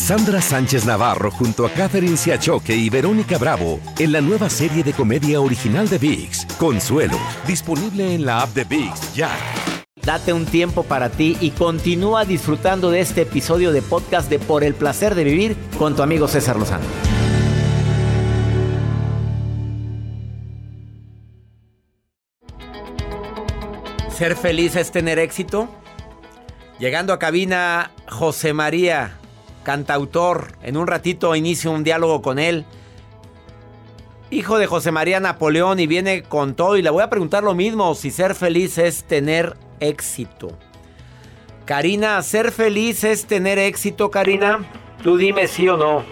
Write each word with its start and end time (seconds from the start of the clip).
Cassandra 0.00 0.40
Sánchez 0.40 0.86
Navarro 0.86 1.30
junto 1.30 1.66
a 1.66 1.70
Catherine 1.70 2.16
Siachoque 2.16 2.74
y 2.74 2.88
Verónica 2.88 3.36
Bravo 3.36 3.78
en 3.98 4.12
la 4.12 4.22
nueva 4.22 4.48
serie 4.48 4.82
de 4.82 4.94
comedia 4.94 5.42
original 5.42 5.90
de 5.90 5.98
VIX, 5.98 6.46
Consuelo, 6.58 7.18
disponible 7.46 8.14
en 8.14 8.24
la 8.24 8.40
app 8.40 8.48
de 8.54 8.64
VIX 8.64 9.14
ya. 9.14 9.30
Date 10.02 10.32
un 10.32 10.46
tiempo 10.46 10.84
para 10.84 11.10
ti 11.10 11.36
y 11.42 11.50
continúa 11.50 12.24
disfrutando 12.24 12.90
de 12.90 13.00
este 13.00 13.20
episodio 13.20 13.72
de 13.72 13.82
podcast 13.82 14.30
de 14.30 14.38
Por 14.38 14.64
el 14.64 14.72
placer 14.72 15.14
de 15.14 15.22
vivir 15.22 15.56
con 15.78 15.94
tu 15.94 16.02
amigo 16.02 16.28
César 16.28 16.56
Lozano. 16.56 16.84
Ser 24.16 24.34
feliz 24.34 24.76
es 24.76 24.90
tener 24.90 25.18
éxito. 25.18 25.68
Llegando 26.78 27.12
a 27.12 27.18
cabina, 27.18 27.90
José 28.08 28.54
María, 28.54 29.19
cantautor. 29.62 30.52
En 30.62 30.76
un 30.76 30.86
ratito 30.86 31.34
inicio 31.34 31.70
un 31.70 31.84
diálogo 31.84 32.22
con 32.22 32.38
él. 32.38 32.64
Hijo 34.30 34.58
de 34.58 34.66
José 34.66 34.92
María 34.92 35.18
Napoleón 35.18 35.80
y 35.80 35.86
viene 35.86 36.22
con 36.22 36.54
todo 36.54 36.76
y 36.76 36.82
le 36.82 36.90
voy 36.90 37.02
a 37.02 37.10
preguntar 37.10 37.42
lo 37.42 37.54
mismo, 37.54 37.94
si 37.94 38.10
ser 38.10 38.34
feliz 38.34 38.78
es 38.78 39.04
tener 39.04 39.56
éxito. 39.80 40.56
Karina, 41.64 42.20
ser 42.22 42.52
feliz 42.52 43.04
es 43.04 43.26
tener 43.26 43.58
éxito, 43.58 44.10
Karina. 44.10 44.60
Tú 45.02 45.16
dime 45.16 45.48
sí 45.48 45.68
o 45.68 45.76
no. 45.76 46.04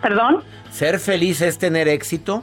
¿Perdón? 0.00 0.42
¿Ser 0.70 0.98
feliz 0.98 1.40
es 1.40 1.58
tener 1.58 1.88
éxito? 1.88 2.42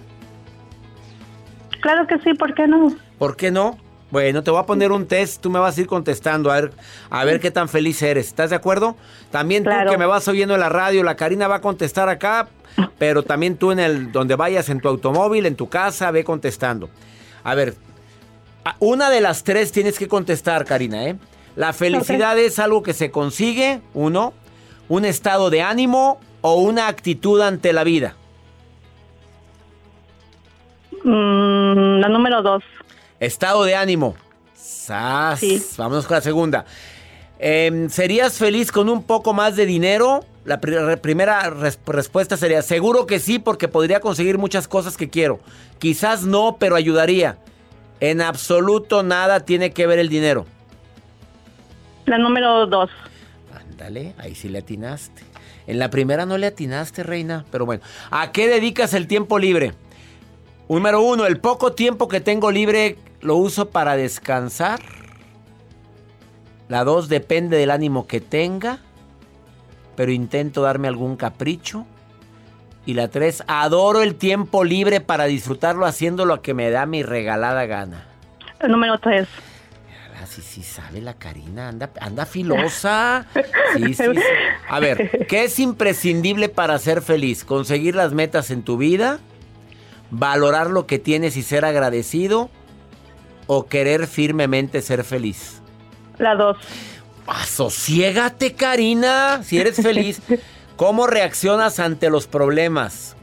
Claro 1.82 2.08
que 2.08 2.18
sí, 2.20 2.34
¿por 2.34 2.54
qué 2.54 2.68
no? 2.68 2.96
¿Por 3.18 3.36
qué 3.36 3.52
no? 3.52 3.78
Bueno, 4.14 4.44
te 4.44 4.52
voy 4.52 4.60
a 4.60 4.68
poner 4.68 4.92
un 4.92 5.08
test, 5.08 5.42
tú 5.42 5.50
me 5.50 5.58
vas 5.58 5.76
a 5.76 5.82
ir 5.82 5.88
contestando 5.88 6.52
a 6.52 6.62
ver, 6.62 6.72
a 7.10 7.26
ver 7.26 7.40
qué 7.40 7.50
tan 7.50 7.68
feliz 7.68 8.00
eres. 8.04 8.28
¿Estás 8.28 8.52
de 8.52 8.56
acuerdo? 8.56 8.96
También 9.32 9.64
tú 9.64 9.72
que 9.90 9.98
me 9.98 10.06
vas 10.06 10.28
oyendo 10.28 10.54
en 10.54 10.60
la 10.60 10.70
radio, 10.70 11.02
la 11.02 11.16
Karina 11.16 11.48
va 11.48 11.56
a 11.56 11.62
contestar 11.62 12.10
acá, 12.10 12.48
pero 13.00 13.24
también 13.24 13.58
tú 13.58 13.72
en 13.72 13.80
el 13.80 14.12
donde 14.12 14.36
vayas 14.36 14.70
en 14.70 14.82
tu 14.82 14.88
automóvil, 14.88 15.48
en 15.48 15.56
tu 15.56 15.68
casa, 15.68 16.12
ve 16.12 16.24
contestando. 16.24 16.92
A 17.44 17.56
ver, 17.56 17.74
una 18.78 19.10
de 19.10 19.20
las 19.20 19.44
tres 19.44 19.72
tienes 19.72 19.98
que 19.98 20.08
contestar, 20.08 20.64
Karina, 20.66 21.08
¿eh? 21.08 21.16
La 21.56 21.74
felicidad 21.74 22.38
es 22.38 22.60
algo 22.60 22.84
que 22.84 22.94
se 22.94 23.10
consigue, 23.10 23.82
uno, 23.96 24.36
un 24.90 25.06
estado 25.06 25.50
de 25.50 25.64
ánimo 25.64 26.20
o 26.42 26.62
una 26.62 26.88
actitud 26.88 27.42
ante 27.42 27.74
la 27.74 27.84
vida. 27.84 28.16
Mm, 31.04 32.00
la 32.00 32.10
número 32.10 32.44
dos. 32.44 32.64
Estado 33.26 33.64
de 33.64 33.76
ánimo. 33.76 34.16
¡Sas! 34.54 35.42
Vámonos 35.78 36.06
con 36.06 36.16
la 36.16 36.22
segunda. 36.22 36.66
Em, 37.40 37.90
¿Serías 37.90 38.38
feliz 38.38 38.70
con 38.70 38.90
un 38.90 39.04
poco 39.04 39.34
más 39.34 39.56
de 39.56 39.66
dinero? 39.66 40.26
La 40.44 40.60
primera 40.60 41.50
respuesta 41.86 42.36
sería, 42.36 42.62
seguro 42.62 43.06
que 43.06 43.20
sí, 43.20 43.40
porque 43.40 43.70
podría 43.70 44.02
conseguir 44.02 44.38
muchas 44.38 44.68
cosas 44.68 44.98
que 44.98 45.10
quiero. 45.10 45.40
Quizás 45.80 46.24
no, 46.24 46.58
pero 46.60 46.76
ayudaría. 46.76 47.38
En 48.02 48.20
absoluto 48.20 49.04
nada 49.04 49.40
tiene 49.46 49.72
que 49.72 49.88
ver 49.88 50.00
el 50.00 50.10
dinero. 50.10 50.46
La 52.06 52.18
número 52.18 52.68
dos. 52.68 52.90
Ándale, 53.58 54.16
ahí 54.18 54.36
sí 54.36 54.50
le 54.50 54.60
atinaste. 54.60 55.24
En 55.66 55.80
la 55.80 55.90
primera 55.90 56.26
no 56.26 56.38
le 56.38 56.48
atinaste, 56.48 57.04
reina. 57.04 57.46
Pero 57.52 57.66
bueno, 57.66 57.84
¿a 58.12 58.34
qué 58.34 58.50
dedicas 58.50 58.94
el 58.94 59.08
tiempo 59.08 59.40
libre? 59.40 59.72
Número 60.68 61.02
uno, 61.02 61.26
el 61.26 61.40
poco 61.40 61.74
tiempo 61.74 62.08
que 62.08 62.20
tengo 62.20 62.50
libre 62.50 62.98
lo 63.24 63.36
uso 63.36 63.70
para 63.70 63.96
descansar. 63.96 64.80
La 66.68 66.84
dos 66.84 67.10
depende 67.10 67.58
del 67.58 67.72
ánimo 67.72 68.08
que 68.08 68.22
tenga, 68.22 68.80
pero 69.96 70.12
intento 70.12 70.62
darme 70.62 70.88
algún 70.88 71.16
capricho. 71.16 71.86
Y 72.86 72.96
la 72.96 73.08
tres, 73.08 73.44
adoro 73.48 74.02
el 74.02 74.16
tiempo 74.16 74.64
libre 74.64 75.00
para 75.00 75.26
disfrutarlo 75.26 75.86
haciendo 75.86 76.26
lo 76.26 76.42
que 76.42 76.54
me 76.54 76.70
da 76.70 76.86
mi 76.86 77.02
regalada 77.02 77.66
gana. 77.66 78.06
El 78.60 78.72
número 78.72 78.98
tres. 79.00 79.28
Sí, 80.34 80.42
sí, 80.42 80.64
sabe 80.64 81.00
la 81.00 81.14
Karina, 81.14 81.68
anda, 81.68 81.92
anda 82.00 82.26
filosa. 82.26 83.28
Sí, 83.76 83.94
sí, 83.94 84.04
A 84.68 84.80
ver, 84.80 85.26
¿qué 85.30 85.44
es 85.44 85.60
imprescindible 85.60 86.50
para 86.50 86.80
ser 86.80 87.02
feliz? 87.02 87.44
¿Conseguir 87.44 87.94
las 87.96 88.14
metas 88.14 88.50
en 88.50 88.64
tu 88.64 88.78
vida? 88.78 89.20
¿Valorar 90.10 90.72
lo 90.72 90.88
que 90.88 90.98
tienes 90.98 91.38
y 91.38 91.44
ser 91.44 91.66
agradecido? 91.66 92.50
O 93.48 93.66
querer 93.66 94.08
firmemente 94.08 94.82
ser 94.82 95.04
feliz? 95.04 95.62
La 96.18 96.36
dos. 96.36 96.58
Asociégate, 97.28 98.54
Karina, 98.54 99.42
si 99.44 99.60
eres 99.60 99.82
feliz. 99.82 100.22
¿Cómo 100.76 101.08
reaccionas 101.08 101.80
ante 101.80 102.10
los 102.10 102.28
problemas? 102.28 103.16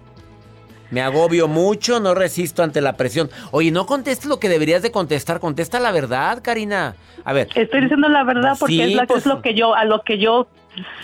Me 0.91 1.03
agobio 1.03 1.47
mucho, 1.47 2.01
no 2.01 2.15
resisto 2.15 2.63
ante 2.63 2.81
la 2.81 2.97
presión. 2.97 3.31
Oye, 3.53 3.71
no 3.71 3.87
contestes 3.87 4.27
lo 4.27 4.41
que 4.41 4.49
deberías 4.49 4.83
de 4.83 4.91
contestar, 4.91 5.39
contesta 5.39 5.79
la 5.79 5.93
verdad, 5.93 6.41
Karina. 6.43 6.97
A 7.25 7.33
ver. 7.33 7.49
Estoy 7.55 7.83
diciendo 7.83 8.09
la 8.09 8.25
verdad 8.25 8.57
porque 8.59 8.95
es, 8.95 9.01
pues, 9.07 9.27
lo 9.27 9.41
que 9.41 9.55
yo 9.55 9.75
a 9.75 9.85
lo 9.85 10.03
que 10.03 10.19
yo 10.19 10.49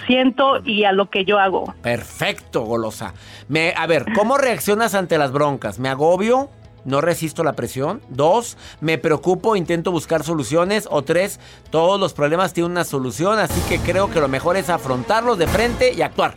siento 0.06 0.60
y 0.64 0.84
a 0.84 0.92
lo 0.92 1.08
que 1.08 1.24
yo 1.24 1.38
hago. 1.38 1.72
Perfecto, 1.82 2.62
golosa. 2.62 3.14
Me, 3.48 3.74
a 3.76 3.86
ver, 3.86 4.06
¿cómo 4.14 4.38
reaccionas 4.38 4.94
ante 4.94 5.18
las 5.18 5.30
broncas? 5.30 5.78
¿Me 5.78 5.88
agobio? 5.88 6.50
No 6.86 7.00
resisto 7.00 7.44
la 7.44 7.52
presión. 7.52 8.00
Dos, 8.08 8.56
me 8.80 8.96
preocupo, 8.96 9.56
intento 9.56 9.90
buscar 9.92 10.22
soluciones. 10.22 10.88
O 10.90 11.02
tres, 11.02 11.38
todos 11.70 12.00
los 12.00 12.14
problemas 12.14 12.54
tienen 12.54 12.72
una 12.72 12.84
solución, 12.84 13.38
así 13.38 13.60
que 13.68 13.78
creo 13.78 14.10
que 14.10 14.20
lo 14.20 14.28
mejor 14.28 14.56
es 14.56 14.70
afrontarlos 14.70 15.36
de 15.36 15.46
frente 15.46 15.92
y 15.92 16.00
actuar. 16.00 16.36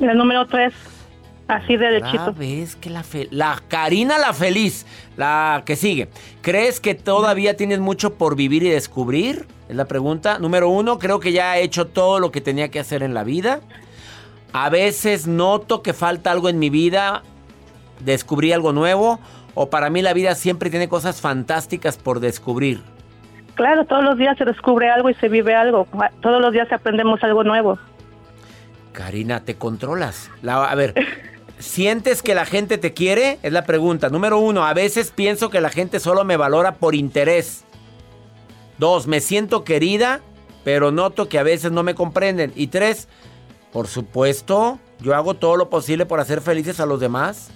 El 0.00 0.18
número 0.18 0.46
tres, 0.46 0.74
así 1.46 1.76
de 1.76 1.86
derechito. 1.86 2.34
que 2.80 2.90
la, 2.90 3.04
la 3.30 3.62
Karina 3.68 4.18
la 4.18 4.32
feliz, 4.32 4.86
la 5.16 5.62
que 5.64 5.76
sigue. 5.76 6.08
¿Crees 6.42 6.80
que 6.80 6.94
todavía 6.94 7.56
tienes 7.56 7.78
mucho 7.80 8.14
por 8.14 8.34
vivir 8.34 8.62
y 8.62 8.70
descubrir? 8.70 9.46
Es 9.68 9.76
la 9.76 9.84
pregunta. 9.84 10.38
Número 10.38 10.68
uno, 10.68 10.98
creo 10.98 11.20
que 11.20 11.32
ya 11.32 11.56
he 11.58 11.62
hecho 11.62 11.86
todo 11.86 12.18
lo 12.18 12.32
que 12.32 12.40
tenía 12.40 12.70
que 12.70 12.80
hacer 12.80 13.02
en 13.02 13.14
la 13.14 13.24
vida. 13.24 13.60
A 14.52 14.68
veces 14.68 15.28
noto 15.28 15.82
que 15.82 15.92
falta 15.92 16.32
algo 16.32 16.48
en 16.48 16.58
mi 16.58 16.70
vida, 16.70 17.22
descubrí 18.00 18.52
algo 18.52 18.72
nuevo 18.72 19.20
o 19.54 19.70
para 19.70 19.90
mí 19.90 20.02
la 20.02 20.12
vida 20.12 20.34
siempre 20.34 20.70
tiene 20.70 20.88
cosas 20.88 21.20
fantásticas 21.20 21.96
por 21.96 22.20
descubrir? 22.20 22.82
Claro, 23.54 23.84
todos 23.84 24.02
los 24.02 24.16
días 24.16 24.38
se 24.38 24.44
descubre 24.44 24.90
algo 24.90 25.10
y 25.10 25.14
se 25.14 25.28
vive 25.28 25.54
algo. 25.54 25.86
Todos 26.22 26.40
los 26.40 26.52
días 26.52 26.72
aprendemos 26.72 27.22
algo 27.22 27.44
nuevo. 27.44 27.78
Karina, 28.92 29.44
¿te 29.44 29.56
controlas? 29.56 30.30
a 30.46 30.74
ver, 30.74 30.94
¿sientes 31.58 32.22
que 32.22 32.34
la 32.34 32.46
gente 32.46 32.78
te 32.78 32.92
quiere? 32.92 33.38
Es 33.42 33.52
la 33.52 33.64
pregunta. 33.64 34.08
Número 34.08 34.38
uno, 34.38 34.64
a 34.64 34.74
veces 34.74 35.12
pienso 35.14 35.50
que 35.50 35.60
la 35.60 35.70
gente 35.70 36.00
solo 36.00 36.24
me 36.24 36.36
valora 36.36 36.76
por 36.76 36.94
interés. 36.94 37.64
Dos, 38.78 39.06
me 39.06 39.20
siento 39.20 39.62
querida, 39.62 40.20
pero 40.64 40.90
noto 40.90 41.28
que 41.28 41.38
a 41.38 41.42
veces 41.42 41.70
no 41.70 41.82
me 41.82 41.94
comprenden. 41.94 42.52
Y 42.56 42.68
tres, 42.68 43.08
por 43.72 43.88
supuesto, 43.88 44.78
yo 45.00 45.14
hago 45.14 45.34
todo 45.34 45.56
lo 45.56 45.68
posible 45.68 46.06
por 46.06 46.18
hacer 46.18 46.40
felices 46.40 46.80
a 46.80 46.86
los 46.86 46.98
demás. 46.98 47.50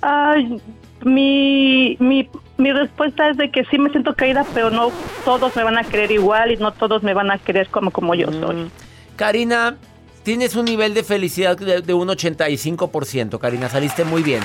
Ay, 0.00 0.60
mi, 1.04 1.96
mi, 2.00 2.28
mi 2.56 2.72
respuesta 2.72 3.28
es 3.30 3.36
de 3.36 3.50
que 3.50 3.64
sí 3.66 3.78
me 3.78 3.90
siento 3.90 4.14
caída, 4.14 4.44
pero 4.54 4.70
no 4.70 4.90
todos 5.24 5.54
me 5.56 5.64
van 5.64 5.78
a 5.78 5.84
querer 5.84 6.10
igual 6.10 6.52
y 6.52 6.56
no 6.56 6.72
todos 6.72 7.02
me 7.02 7.14
van 7.14 7.30
a 7.30 7.38
querer 7.38 7.68
como, 7.68 7.90
como 7.90 8.14
yo 8.14 8.30
soy. 8.32 8.56
Mm. 8.56 8.70
Karina, 9.16 9.76
tienes 10.22 10.56
un 10.56 10.64
nivel 10.64 10.94
de 10.94 11.04
felicidad 11.04 11.56
de, 11.56 11.94
un 11.94 12.08
85%, 12.08 13.38
Karina, 13.38 13.68
saliste 13.68 14.04
muy 14.04 14.22
bien. 14.22 14.42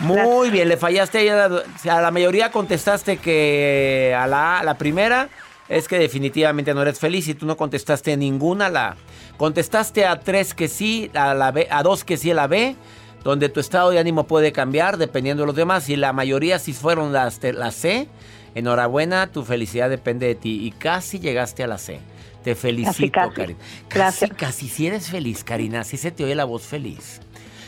Muy 0.00 0.50
bien, 0.50 0.68
le 0.68 0.76
fallaste 0.76 1.30
a 1.30 1.48
la, 1.48 1.62
a 1.90 2.00
la 2.00 2.10
mayoría 2.10 2.50
contestaste 2.50 3.18
que 3.18 4.16
a 4.18 4.26
la, 4.26 4.62
la 4.64 4.78
primera 4.78 5.28
es 5.68 5.86
que 5.86 5.98
definitivamente 5.98 6.74
no 6.74 6.82
eres 6.82 6.98
feliz 6.98 7.28
y 7.28 7.34
tú 7.34 7.46
no 7.46 7.56
contestaste 7.56 8.16
ninguna 8.16 8.68
la 8.68 8.96
contestaste 9.36 10.06
a 10.06 10.20
tres 10.20 10.54
que 10.54 10.68
sí, 10.68 11.10
a 11.14 11.34
la 11.34 11.50
B, 11.50 11.66
a 11.70 11.82
dos 11.82 12.04
que 12.04 12.16
sí 12.16 12.30
a 12.30 12.34
la 12.34 12.46
B 12.46 12.76
donde 13.24 13.48
tu 13.48 13.60
estado 13.60 13.90
de 13.90 13.98
ánimo 13.98 14.24
puede 14.26 14.52
cambiar 14.52 14.96
dependiendo 14.96 15.42
de 15.42 15.46
los 15.48 15.56
demás. 15.56 15.88
Y 15.88 15.96
la 15.96 16.12
mayoría 16.12 16.58
si 16.58 16.72
fueron 16.72 17.12
las, 17.12 17.40
la 17.42 17.70
C, 17.70 18.08
enhorabuena, 18.54 19.26
tu 19.28 19.44
felicidad 19.44 19.88
depende 19.90 20.26
de 20.26 20.34
ti. 20.34 20.66
Y 20.66 20.70
casi 20.72 21.18
llegaste 21.20 21.62
a 21.62 21.66
la 21.66 21.78
C. 21.78 22.00
Te 22.42 22.54
felicito, 22.56 23.20
Karina. 23.34 23.58
Casi, 23.88 24.28
casi 24.30 24.68
si 24.68 24.88
eres 24.88 25.08
feliz, 25.08 25.44
Karina. 25.44 25.84
Si 25.84 25.96
se 25.96 26.10
te 26.10 26.24
oye 26.24 26.34
la 26.34 26.44
voz 26.44 26.62
feliz. 26.62 27.20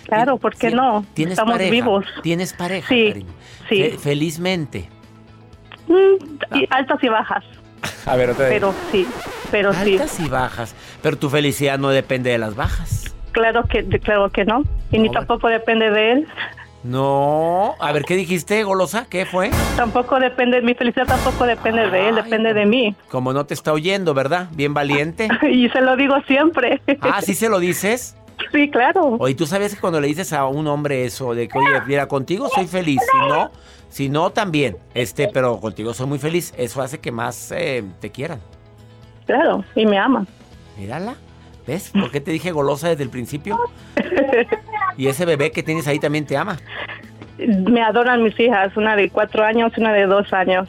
Claro, 0.04 0.36
¿por 0.36 0.56
qué 0.56 0.70
no? 0.70 1.06
¿Tienes 1.14 1.34
Estamos 1.34 1.52
pareja? 1.54 1.70
vivos. 1.70 2.04
¿Tienes 2.22 2.52
pareja, 2.52 2.88
Sí, 2.88 3.06
Karina? 3.08 3.32
sí. 3.68 3.76
Fe- 3.82 3.98
felizmente. 3.98 4.88
Mm, 5.86 6.56
y 6.56 6.66
altas 6.70 6.98
y 7.02 7.08
bajas. 7.08 7.44
A 8.06 8.16
ver, 8.16 8.30
otra 8.30 8.48
Pero 8.48 8.74
sí, 8.90 9.06
pero 9.50 9.72
sí. 9.72 9.92
Altas 9.96 10.18
y 10.20 10.28
bajas. 10.28 10.74
Pero 11.02 11.16
tu 11.18 11.30
felicidad 11.30 11.78
no 11.78 11.90
depende 11.90 12.30
de 12.30 12.38
las 12.38 12.54
bajas. 12.54 13.13
Claro 13.34 13.64
que, 13.64 13.84
claro 13.98 14.31
que 14.31 14.44
no. 14.44 14.62
Y 14.92 14.98
ni 15.00 15.10
tampoco 15.10 15.48
depende 15.48 15.90
de 15.90 16.12
él. 16.12 16.28
No. 16.84 17.75
A 17.81 17.90
ver, 17.90 18.04
¿qué 18.04 18.14
dijiste, 18.14 18.62
golosa? 18.62 19.06
¿Qué 19.10 19.26
fue? 19.26 19.50
Tampoco 19.76 20.20
depende, 20.20 20.62
mi 20.62 20.75
felicidad 20.75 21.06
tampoco 21.06 21.44
depende 21.44 21.90
de 21.90 22.10
él, 22.10 22.14
depende 22.14 22.54
de 22.54 22.64
mí. 22.64 22.94
Como 23.10 23.32
no 23.32 23.44
te 23.44 23.54
está 23.54 23.72
oyendo, 23.72 24.14
¿verdad? 24.14 24.48
Bien 24.52 24.72
valiente. 24.72 25.28
Y 25.50 25.69
se 25.70 25.81
lo 25.81 25.96
digo 25.96 26.14
siempre. 26.28 26.81
Ah, 27.00 27.20
¿sí 27.22 27.34
se 27.34 27.48
lo 27.48 27.58
dices? 27.58 28.16
Sí, 28.50 28.69
claro. 28.69 29.16
Oye, 29.20 29.34
¿tú 29.37 29.46
sabes 29.46 29.75
que 29.75 29.80
cuando 29.80 30.00
le 30.00 30.08
dices 30.08 30.32
a 30.32 30.46
un 30.46 30.66
hombre 30.66 31.04
eso 31.04 31.34
de 31.34 31.46
que, 31.46 31.56
oye, 31.56 31.80
mira, 31.87 32.08
contigo 32.08 32.48
soy 32.52 32.66
feliz, 32.66 33.00
si 33.00 33.28
no, 33.28 33.50
si 33.88 34.08
no, 34.08 34.30
también, 34.30 34.76
este, 34.92 35.28
pero 35.28 35.60
contigo 35.60 35.94
soy 35.94 36.06
muy 36.08 36.19
feliz, 36.19 36.52
eso 36.56 36.82
hace 36.82 36.98
que 36.98 37.12
más 37.12 37.52
eh, 37.52 37.84
te 38.00 38.10
quieran. 38.10 38.40
Claro, 39.26 39.64
y 39.76 39.87
me 39.87 39.98
ama. 39.98 40.26
Mírala, 40.76 41.14
¿ves? 41.66 41.90
¿Por 41.90 42.11
qué 42.11 42.20
te 42.20 42.31
dije 42.31 42.52
golosa 42.52 42.88
desde 42.88 43.05
el 43.05 43.11
principio? 43.11 43.58
Y 44.96 45.08
ese 45.08 45.25
bebé 45.25 45.50
que 45.50 45.62
tienes 45.62 45.88
ahí 45.88 45.99
también 45.99 46.25
te 46.25 46.37
ama. 46.37 46.56
Me 47.38 47.82
adoran 47.82 48.22
mis 48.22 48.38
hijas, 48.38 48.76
una 48.76 48.94
de 48.94 49.11
cuatro 49.11 49.44
años 49.44 49.72
y 49.76 49.81
una 49.81 49.93
de 49.93 50.06
dos 50.06 50.32
años. 50.32 50.69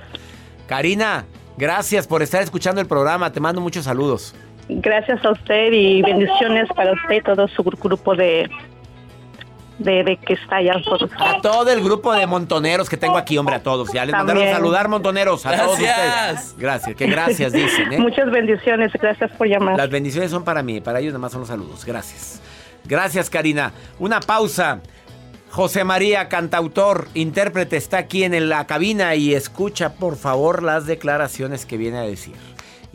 Karina, 0.68 1.25
gracias 1.57 2.07
por 2.07 2.24
estar 2.24 2.42
escuchando 2.42 2.81
el 2.81 2.88
programa, 2.88 3.31
te 3.31 3.39
mando 3.39 3.62
muchos 3.62 3.86
saludos. 3.86 4.33
Gracias 4.68 5.24
a 5.24 5.31
usted 5.31 5.71
y 5.71 6.01
bendiciones 6.01 6.68
para 6.75 6.94
usted 6.94 7.18
y 7.18 7.21
todo 7.21 7.47
su 7.47 7.63
grupo 7.63 8.15
de, 8.15 8.50
de, 9.80 10.04
de 10.04 10.18
que 10.18 10.33
está 10.33 10.57
allá. 10.57 10.75
A 11.19 11.42
todo 11.42 11.69
el 11.72 11.83
grupo 11.83 12.13
de 12.13 12.25
montoneros 12.27 12.89
que 12.89 12.98
tengo 12.98 13.18
aquí, 13.18 13.38
hombre, 13.38 13.56
a 13.56 13.63
todos. 13.63 13.92
Ya 13.92 14.06
les 14.06 14.13
mandaron 14.13 14.44
saludar, 14.50 14.88
montoneros, 14.88 15.45
a 15.45 15.56
todos 15.57 15.80
Gracias. 15.80 16.33
ustedes. 16.33 16.56
Gracias, 16.57 16.95
que 16.95 17.07
gracias 17.07 17.54
dicen, 17.54 17.94
¿eh? 17.94 18.00
Muchas 18.00 18.30
bendiciones, 18.31 18.92
gracias 18.94 19.31
por 19.31 19.48
llamar. 19.48 19.77
Las 19.77 19.89
bendiciones 19.89 20.31
son 20.31 20.44
para 20.44 20.63
mí, 20.63 20.81
para 20.81 21.00
ellos 21.00 21.13
nada 21.13 21.19
más 21.19 21.31
son 21.31 21.42
los 21.42 21.48
saludos. 21.50 21.86
Gracias. 21.86 22.42
Gracias, 22.86 23.30
Karina. 23.30 23.74
Una 24.00 24.19
pausa. 24.19 24.81
José 25.51 25.86
María, 25.86 26.28
cantautor, 26.28 27.07
intérprete, 27.13 27.78
está 27.78 27.98
aquí 28.00 28.25
en 28.25 28.50
la 28.50 28.68
cabina 28.68 29.16
y 29.16 29.33
escucha, 29.33 29.94
por 29.94 30.18
favor, 30.18 30.62
las 30.62 30.86
declaraciones 30.86 31.66
que 31.66 31.78
viene 31.78 31.98
a 31.98 32.01
decir. 32.01 32.36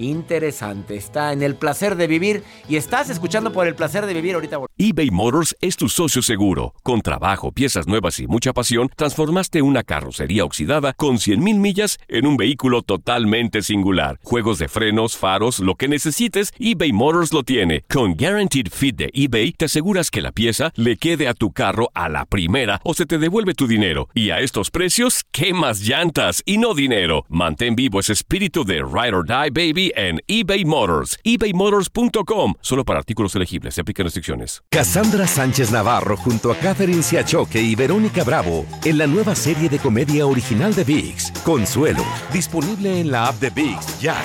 Interesante. 0.00 0.96
Está 0.96 1.32
en 1.32 1.42
el 1.42 1.56
placer 1.56 1.94
de 1.94 2.06
vivir 2.06 2.42
y 2.68 2.76
estás 2.76 3.10
escuchando 3.10 3.52
por 3.52 3.66
el 3.66 3.74
placer 3.74 4.06
de 4.06 4.14
vivir 4.14 4.34
ahorita. 4.34 4.58
eBay 4.78 5.10
Motors 5.10 5.54
es 5.60 5.76
tu 5.76 5.90
socio 5.90 6.22
seguro. 6.22 6.74
Con 6.82 7.02
trabajo, 7.02 7.52
piezas 7.52 7.86
nuevas 7.86 8.18
y 8.18 8.26
mucha 8.26 8.54
pasión, 8.54 8.90
transformaste 8.96 9.60
una 9.60 9.82
carrocería 9.82 10.44
oxidada 10.44 10.94
con 10.94 11.16
100.000 11.16 11.58
millas 11.58 11.98
en 12.08 12.26
un 12.26 12.38
vehículo 12.38 12.80
totalmente 12.80 13.60
singular. 13.60 14.18
Juegos 14.22 14.58
de 14.58 14.68
frenos, 14.68 15.18
faros, 15.18 15.60
lo 15.60 15.74
que 15.74 15.86
necesites, 15.86 16.54
eBay 16.58 16.92
Motors 16.92 17.34
lo 17.34 17.42
tiene. 17.42 17.84
Con 17.90 18.14
Guaranteed 18.14 18.68
Fit 18.70 18.96
de 18.96 19.10
eBay, 19.12 19.52
te 19.52 19.66
aseguras 19.66 20.10
que 20.10 20.22
la 20.22 20.32
pieza 20.32 20.72
le 20.76 20.96
quede 20.96 21.28
a 21.28 21.34
tu 21.34 21.52
carro 21.52 21.90
a 21.92 22.08
la 22.08 22.24
primera 22.24 22.80
o 22.84 22.94
se 22.94 23.04
te 23.04 23.18
devuelve 23.18 23.52
tu 23.52 23.66
dinero. 23.66 24.08
Y 24.14 24.30
a 24.30 24.40
estos 24.40 24.70
precios, 24.70 25.24
¿qué 25.30 25.52
más 25.52 25.80
llantas 25.80 26.42
y 26.46 26.56
no 26.56 26.72
dinero? 26.72 27.26
Mantén 27.28 27.76
vivo 27.76 28.00
ese 28.00 28.14
espíritu 28.14 28.64
de 28.64 28.76
Ride 28.76 29.14
or 29.14 29.26
Die 29.26 29.50
Baby 29.50 29.89
en 29.96 30.20
eBay 30.26 30.64
Motors. 30.64 31.18
ebaymotors.com. 31.24 32.54
Solo 32.60 32.84
para 32.84 32.98
artículos 32.98 33.34
elegibles. 33.34 33.74
Se 33.74 33.80
aplican 33.80 34.04
restricciones. 34.04 34.62
Cassandra 34.70 35.26
Sánchez 35.26 35.70
Navarro 35.70 36.16
junto 36.16 36.52
a 36.52 36.56
Catherine 36.56 37.02
Siachoque 37.02 37.60
y 37.60 37.74
Verónica 37.74 38.24
Bravo 38.24 38.66
en 38.84 38.98
la 38.98 39.06
nueva 39.06 39.34
serie 39.34 39.68
de 39.68 39.78
comedia 39.78 40.26
original 40.26 40.74
de 40.74 40.84
VIX, 40.84 41.32
Consuelo, 41.44 42.04
disponible 42.32 43.00
en 43.00 43.10
la 43.10 43.26
app 43.26 43.40
de 43.40 43.50
VIX 43.50 44.00
ya. 44.00 44.16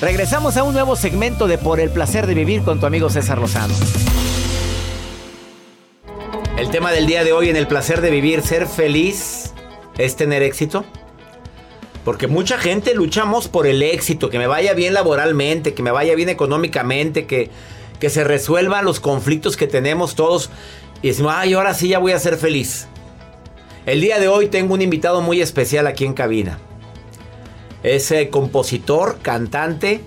Regresamos 0.00 0.56
a 0.56 0.64
un 0.64 0.74
nuevo 0.74 0.96
segmento 0.96 1.46
de 1.46 1.56
Por 1.56 1.80
el 1.80 1.90
placer 1.90 2.26
de 2.26 2.34
vivir 2.34 2.62
con 2.62 2.80
tu 2.80 2.86
amigo 2.86 3.08
César 3.08 3.38
Lozano. 3.38 3.74
El 6.58 6.70
tema 6.70 6.92
del 6.92 7.06
día 7.06 7.24
de 7.24 7.32
hoy 7.32 7.48
en 7.48 7.56
el 7.56 7.66
placer 7.66 8.00
de 8.00 8.10
vivir, 8.10 8.42
ser 8.42 8.66
feliz, 8.66 9.52
es 9.98 10.16
tener 10.16 10.42
éxito. 10.42 10.84
Porque 12.04 12.26
mucha 12.26 12.58
gente 12.58 12.94
luchamos 12.94 13.48
por 13.48 13.66
el 13.66 13.82
éxito, 13.82 14.28
que 14.28 14.38
me 14.38 14.46
vaya 14.46 14.74
bien 14.74 14.92
laboralmente, 14.92 15.72
que 15.72 15.82
me 15.82 15.90
vaya 15.90 16.14
bien 16.14 16.28
económicamente, 16.28 17.26
que, 17.26 17.50
que 17.98 18.10
se 18.10 18.24
resuelvan 18.24 18.84
los 18.84 19.00
conflictos 19.00 19.56
que 19.56 19.66
tenemos 19.66 20.14
todos. 20.14 20.50
Y 21.00 21.08
decimos, 21.08 21.32
ay, 21.34 21.54
ahora 21.54 21.72
sí 21.72 21.88
ya 21.88 21.98
voy 21.98 22.12
a 22.12 22.18
ser 22.18 22.36
feliz. 22.36 22.88
El 23.86 24.00
día 24.00 24.18
de 24.18 24.28
hoy 24.28 24.48
tengo 24.48 24.74
un 24.74 24.82
invitado 24.82 25.22
muy 25.22 25.40
especial 25.40 25.86
aquí 25.86 26.04
en 26.04 26.14
cabina. 26.14 26.58
Es 27.82 28.12
compositor, 28.30 29.18
cantante, 29.20 30.00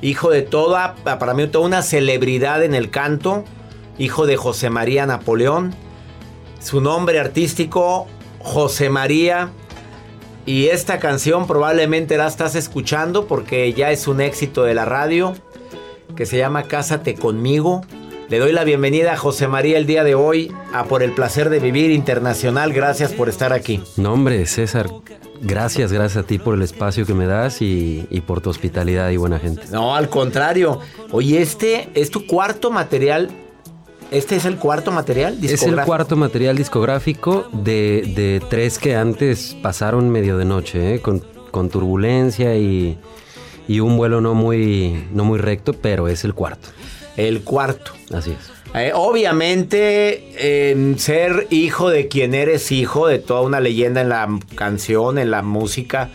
hijo 0.00 0.30
de 0.30 0.42
toda, 0.42 0.94
para 1.04 1.34
mí 1.34 1.46
toda 1.48 1.66
una 1.66 1.82
celebridad 1.82 2.62
en 2.62 2.74
el 2.74 2.90
canto, 2.90 3.44
hijo 3.98 4.26
de 4.26 4.36
José 4.36 4.70
María 4.70 5.06
Napoleón. 5.06 5.74
Su 6.60 6.80
nombre 6.80 7.18
artístico, 7.18 8.06
José 8.38 8.90
María. 8.90 9.50
Y 10.46 10.66
esta 10.68 10.98
canción 10.98 11.46
probablemente 11.46 12.16
la 12.16 12.26
estás 12.26 12.54
escuchando 12.54 13.26
porque 13.26 13.72
ya 13.72 13.90
es 13.90 14.08
un 14.08 14.20
éxito 14.20 14.64
de 14.64 14.74
la 14.74 14.84
radio, 14.84 15.34
que 16.16 16.26
se 16.26 16.38
llama 16.38 16.64
Cásate 16.64 17.14
conmigo. 17.14 17.82
Le 18.28 18.38
doy 18.38 18.52
la 18.52 18.64
bienvenida 18.64 19.12
a 19.12 19.16
José 19.16 19.48
María 19.48 19.76
el 19.76 19.86
día 19.86 20.04
de 20.04 20.14
hoy 20.14 20.52
a 20.72 20.84
Por 20.84 21.02
el 21.02 21.12
Placer 21.12 21.50
de 21.50 21.58
Vivir 21.58 21.90
Internacional. 21.90 22.72
Gracias 22.72 23.12
por 23.12 23.28
estar 23.28 23.52
aquí. 23.52 23.82
No, 23.96 24.12
hombre, 24.12 24.46
César, 24.46 24.88
gracias, 25.40 25.92
gracias 25.92 26.24
a 26.24 26.26
ti 26.26 26.38
por 26.38 26.54
el 26.54 26.62
espacio 26.62 27.04
que 27.04 27.14
me 27.14 27.26
das 27.26 27.60
y, 27.60 28.06
y 28.08 28.20
por 28.20 28.40
tu 28.40 28.50
hospitalidad 28.50 29.10
y 29.10 29.16
buena 29.16 29.38
gente. 29.40 29.62
No, 29.72 29.96
al 29.96 30.08
contrario. 30.08 30.78
Oye, 31.10 31.42
este 31.42 31.90
es 31.94 32.10
tu 32.10 32.26
cuarto 32.26 32.70
material. 32.70 33.30
¿Este 34.10 34.36
es 34.36 34.44
el 34.44 34.56
cuarto 34.56 34.90
material? 34.90 35.34
Es 35.34 35.38
el 35.38 35.48
discográfico? 35.50 35.86
cuarto 35.86 36.16
material 36.16 36.56
discográfico 36.56 37.48
de, 37.52 38.12
de 38.16 38.42
tres 38.48 38.78
que 38.78 38.96
antes 38.96 39.56
pasaron 39.62 40.10
medio 40.10 40.36
de 40.36 40.44
noche, 40.44 40.94
¿eh? 40.94 41.00
con, 41.00 41.20
con 41.50 41.68
turbulencia 41.70 42.56
y, 42.56 42.98
y 43.68 43.80
un 43.80 43.96
vuelo 43.96 44.20
no 44.20 44.34
muy, 44.34 45.06
no 45.12 45.24
muy 45.24 45.38
recto, 45.38 45.72
pero 45.72 46.08
es 46.08 46.24
el 46.24 46.34
cuarto. 46.34 46.68
El 47.16 47.42
cuarto. 47.42 47.92
Así 48.12 48.32
es. 48.32 48.50
Eh, 48.74 48.92
obviamente, 48.94 50.70
en 50.70 50.98
ser 50.98 51.46
hijo 51.50 51.90
de 51.90 52.08
quien 52.08 52.34
eres 52.34 52.70
hijo, 52.72 53.06
de 53.06 53.18
toda 53.18 53.42
una 53.42 53.60
leyenda 53.60 54.00
en 54.00 54.08
la 54.08 54.28
canción, 54.54 55.18
en 55.18 55.30
la 55.30 55.42
música, 55.42 56.10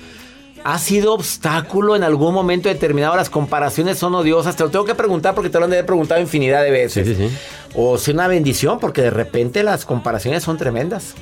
¿ha 0.65 0.79
sido 0.79 1.13
obstáculo 1.13 1.95
en 1.95 2.03
algún 2.03 2.33
momento 2.33 2.69
determinado? 2.69 3.15
Las 3.15 3.29
comparaciones 3.29 3.99
son 3.99 4.15
odiosas. 4.15 4.55
Te 4.55 4.63
lo 4.63 4.71
tengo 4.71 4.83
que 4.83 4.95
preguntar 4.95 5.35
porque 5.35 5.51
te 5.51 5.59
lo 5.59 5.65
han 5.65 5.69
de 5.69 5.77
haber 5.77 5.85
preguntado 5.85 6.19
infinidad 6.19 6.63
de 6.63 6.71
veces. 6.71 7.07
Sí, 7.07 7.15
sí, 7.15 7.29
sí. 7.29 7.37
O 7.75 7.99
si 7.99 8.11
una 8.11 8.27
bendición, 8.27 8.79
porque 8.79 9.03
de 9.03 9.11
repente 9.11 9.61
las 9.61 9.85
comparaciones 9.85 10.43
son 10.43 10.57
tremendas. 10.57 11.13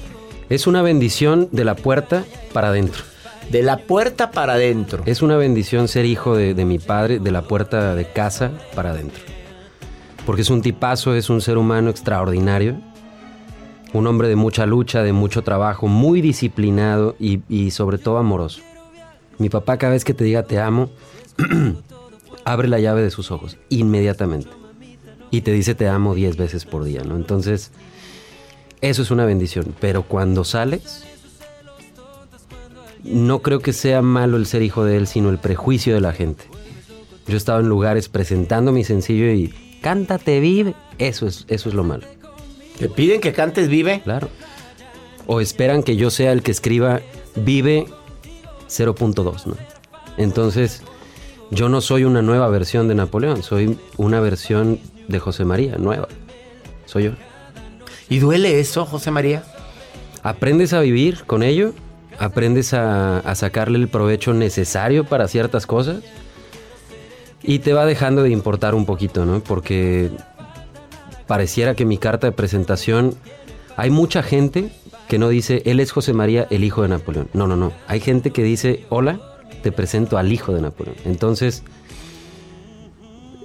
Es 0.49 0.65
una 0.65 0.81
bendición 0.81 1.49
de 1.51 1.65
la 1.65 1.75
puerta 1.75 2.23
para 2.53 2.69
adentro. 2.69 3.03
De 3.51 3.63
la 3.63 3.79
puerta 3.79 4.31
para 4.31 4.53
adentro. 4.53 5.03
Es 5.05 5.21
una 5.21 5.35
bendición 5.35 5.89
ser 5.89 6.05
hijo 6.05 6.37
de, 6.37 6.53
de 6.53 6.63
mi 6.63 6.79
padre, 6.79 7.19
de 7.19 7.31
la 7.31 7.41
puerta 7.41 7.95
de 7.95 8.05
casa 8.05 8.51
para 8.73 8.91
adentro. 8.91 9.21
Porque 10.25 10.43
es 10.43 10.49
un 10.49 10.61
tipazo, 10.61 11.15
es 11.15 11.29
un 11.29 11.41
ser 11.41 11.57
humano 11.57 11.89
extraordinario. 11.89 12.77
Un 13.91 14.07
hombre 14.07 14.29
de 14.29 14.37
mucha 14.37 14.65
lucha, 14.65 15.03
de 15.03 15.11
mucho 15.11 15.41
trabajo, 15.41 15.87
muy 15.87 16.21
disciplinado 16.21 17.17
y, 17.19 17.41
y 17.49 17.71
sobre 17.71 17.97
todo 17.97 18.17
amoroso. 18.17 18.61
Mi 19.37 19.49
papá 19.49 19.77
cada 19.77 19.93
vez 19.93 20.03
que 20.03 20.13
te 20.13 20.23
diga 20.23 20.43
te 20.43 20.59
amo, 20.59 20.89
abre 22.45 22.67
la 22.67 22.79
llave 22.79 23.01
de 23.01 23.11
sus 23.11 23.31
ojos, 23.31 23.57
inmediatamente. 23.69 24.49
Y 25.31 25.41
te 25.41 25.51
dice 25.51 25.75
te 25.75 25.87
amo 25.87 26.13
10 26.15 26.37
veces 26.37 26.65
por 26.65 26.83
día, 26.83 27.03
¿no? 27.03 27.15
Entonces, 27.15 27.71
eso 28.81 29.01
es 29.01 29.11
una 29.11 29.25
bendición. 29.25 29.73
Pero 29.79 30.03
cuando 30.03 30.43
sales, 30.43 31.05
no 33.03 33.39
creo 33.39 33.59
que 33.59 33.73
sea 33.73 34.01
malo 34.01 34.37
el 34.37 34.45
ser 34.45 34.61
hijo 34.61 34.85
de 34.85 34.97
él, 34.97 35.07
sino 35.07 35.29
el 35.29 35.39
prejuicio 35.39 35.93
de 35.93 36.01
la 36.01 36.13
gente. 36.13 36.45
Yo 37.27 37.37
estaba 37.37 37.59
en 37.59 37.69
lugares 37.69 38.09
presentando 38.09 38.71
mi 38.71 38.83
sencillo 38.83 39.31
y 39.31 39.53
cántate 39.81 40.39
vive. 40.39 40.75
Eso 40.97 41.25
es, 41.27 41.45
eso 41.47 41.69
es 41.69 41.75
lo 41.75 41.83
malo, 41.83 42.05
Te 42.77 42.89
piden 42.89 43.21
que 43.21 43.33
cantes 43.33 43.69
vive. 43.69 44.01
claro. 44.03 44.29
O 45.25 45.39
esperan 45.39 45.83
que 45.83 45.95
yo 45.95 46.09
sea 46.11 46.33
el 46.33 46.43
que 46.43 46.51
escriba 46.51 46.99
vive 47.35 47.85
0.2, 48.73 49.45
¿no? 49.45 49.55
Entonces, 50.17 50.81
yo 51.51 51.69
no 51.69 51.81
soy 51.81 52.03
una 52.03 52.21
nueva 52.21 52.47
versión 52.49 52.87
de 52.87 52.95
Napoleón, 52.95 53.43
soy 53.43 53.77
una 53.97 54.19
versión 54.19 54.79
de 55.07 55.19
José 55.19 55.45
María, 55.45 55.77
nueva. 55.77 56.07
Soy 56.85 57.05
yo. 57.05 57.11
¿Y 58.09 58.19
duele 58.19 58.59
eso, 58.59 58.85
José 58.85 59.11
María? 59.11 59.43
Aprendes 60.23 60.73
a 60.73 60.79
vivir 60.79 61.23
con 61.25 61.43
ello, 61.43 61.73
aprendes 62.19 62.73
a, 62.73 63.19
a 63.19 63.35
sacarle 63.35 63.77
el 63.77 63.87
provecho 63.87 64.33
necesario 64.33 65.05
para 65.05 65.27
ciertas 65.27 65.65
cosas, 65.65 65.97
Y 67.45 67.59
te 67.59 67.73
va 67.73 67.85
dejando 67.85 68.23
de 68.23 68.29
importar 68.29 68.73
un 68.73 68.85
poquito, 68.85 69.25
¿no? 69.25 69.41
Porque 69.41 70.09
pareciera 71.27 71.75
que 71.75 71.83
mi 71.85 71.97
carta 71.97 72.27
de 72.27 72.31
presentación, 72.31 73.15
hay 73.75 73.89
mucha 73.89 74.23
gente 74.23 74.71
que 75.13 75.19
no 75.19 75.29
dice, 75.29 75.61
él 75.65 75.79
es 75.79 75.91
José 75.91 76.11
María, 76.11 76.47
el 76.49 76.63
hijo 76.63 76.81
de 76.81 76.87
Napoleón. 76.87 77.29
No, 77.33 77.45
no, 77.45 77.55
no. 77.55 77.71
Hay 77.85 77.99
gente 77.99 78.31
que 78.31 78.41
dice, 78.41 78.83
hola, 78.89 79.19
te 79.61 79.71
presento 79.71 80.17
al 80.17 80.31
hijo 80.31 80.55
de 80.55 80.61
Napoleón. 80.61 80.95
Entonces, 81.05 81.61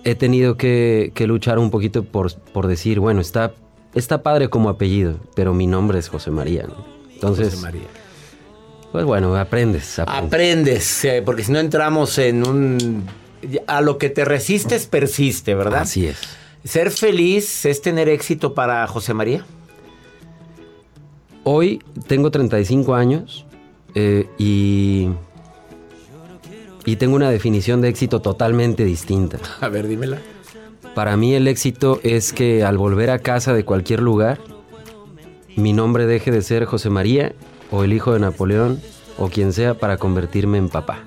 he 0.02 0.14
tenido 0.14 0.56
que, 0.56 1.12
luchar 1.26 1.58
un 1.58 1.70
poquito 1.70 2.04
por, 2.04 2.32
por, 2.54 2.68
decir, 2.68 3.00
bueno, 3.00 3.20
está, 3.20 3.52
está 3.94 4.22
padre 4.22 4.48
como 4.48 4.70
apellido, 4.70 5.20
pero 5.36 5.52
mi 5.52 5.66
nombre 5.66 5.98
es 5.98 6.08
José 6.08 6.30
María. 6.30 6.64
Entonces, 7.12 7.50
José 7.50 7.62
María. 7.62 7.88
Pues 8.90 9.04
bueno, 9.04 9.36
aprendes. 9.36 9.98
Aprendes, 9.98 11.06
porque 11.26 11.44
si 11.44 11.52
no 11.52 11.58
entramos 11.58 12.16
en 12.16 12.48
un... 12.48 13.04
A 13.66 13.82
lo 13.82 13.98
que 13.98 14.08
te 14.08 14.24
resistes, 14.24 14.86
persiste, 14.86 15.54
¿verdad? 15.54 15.82
Así 15.82 16.06
es. 16.06 16.16
¿Ser 16.64 16.90
feliz 16.90 17.66
es 17.66 17.82
tener 17.82 18.08
éxito 18.08 18.54
para 18.54 18.86
José 18.86 19.12
María? 19.12 19.44
Hoy 21.50 21.82
tengo 22.06 22.30
35 22.30 22.94
años 22.94 23.46
eh, 23.94 24.28
y 24.36 25.08
y 26.84 26.96
tengo 26.96 27.16
una 27.16 27.30
definición 27.30 27.80
de 27.80 27.88
éxito 27.88 28.20
totalmente 28.20 28.84
distinta. 28.84 29.38
A 29.62 29.68
ver, 29.70 29.88
dímela. 29.88 30.18
Para 30.94 31.16
mí 31.16 31.34
el 31.34 31.48
éxito 31.48 32.00
es 32.02 32.34
que 32.34 32.64
al 32.64 32.76
volver 32.76 33.08
a 33.08 33.20
casa 33.20 33.54
de 33.54 33.64
cualquier 33.64 34.00
lugar, 34.00 34.38
mi 35.56 35.72
nombre 35.72 36.04
deje 36.04 36.30
de 36.30 36.42
ser 36.42 36.66
José 36.66 36.90
María 36.90 37.32
o 37.70 37.82
el 37.82 37.94
hijo 37.94 38.12
de 38.12 38.20
Napoleón 38.20 38.82
o 39.16 39.30
quien 39.30 39.54
sea 39.54 39.72
para 39.72 39.96
convertirme 39.96 40.58
en 40.58 40.68
papá. 40.68 41.02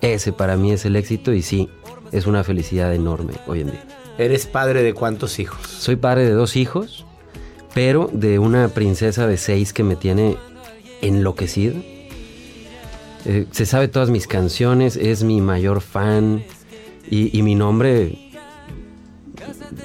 Ese 0.00 0.32
para 0.32 0.56
mí 0.56 0.72
es 0.72 0.84
el 0.84 0.96
éxito 0.96 1.32
y 1.32 1.42
sí, 1.42 1.68
es 2.10 2.26
una 2.26 2.42
felicidad 2.42 2.92
enorme 2.92 3.34
hoy 3.46 3.60
en 3.60 3.70
día. 3.70 3.84
¿Eres 4.18 4.46
padre 4.46 4.82
de 4.82 4.94
cuántos 4.94 5.38
hijos? 5.38 5.60
Soy 5.64 5.94
padre 5.94 6.24
de 6.24 6.32
dos 6.32 6.56
hijos, 6.56 7.06
pero 7.74 8.10
de 8.12 8.38
una 8.38 8.68
princesa 8.68 9.26
de 9.26 9.36
seis 9.36 9.72
que 9.72 9.82
me 9.82 9.96
tiene 9.96 10.36
enloquecido 11.02 11.76
eh, 13.26 13.46
se 13.50 13.66
sabe 13.66 13.88
todas 13.88 14.08
mis 14.10 14.26
canciones, 14.26 14.96
es 14.96 15.24
mi 15.24 15.40
mayor 15.40 15.82
fan 15.82 16.42
y, 17.10 17.42
mi 17.42 17.56
nombre, 17.56 18.30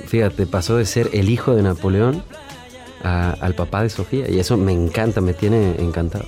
fíjate, 0.05 0.45
pasó 0.45 0.77
de 0.77 0.85
ser 0.85 1.09
el 1.13 1.29
hijo 1.29 1.55
de 1.55 1.63
Napoleón 1.63 2.23
al 3.01 3.53
papá 3.55 3.83
de 3.83 3.89
Sofía 3.89 4.29
y 4.29 4.39
eso 4.39 4.57
me 4.57 4.71
encanta, 4.71 5.21
me 5.21 5.33
tiene 5.33 5.75
encantado. 5.79 6.25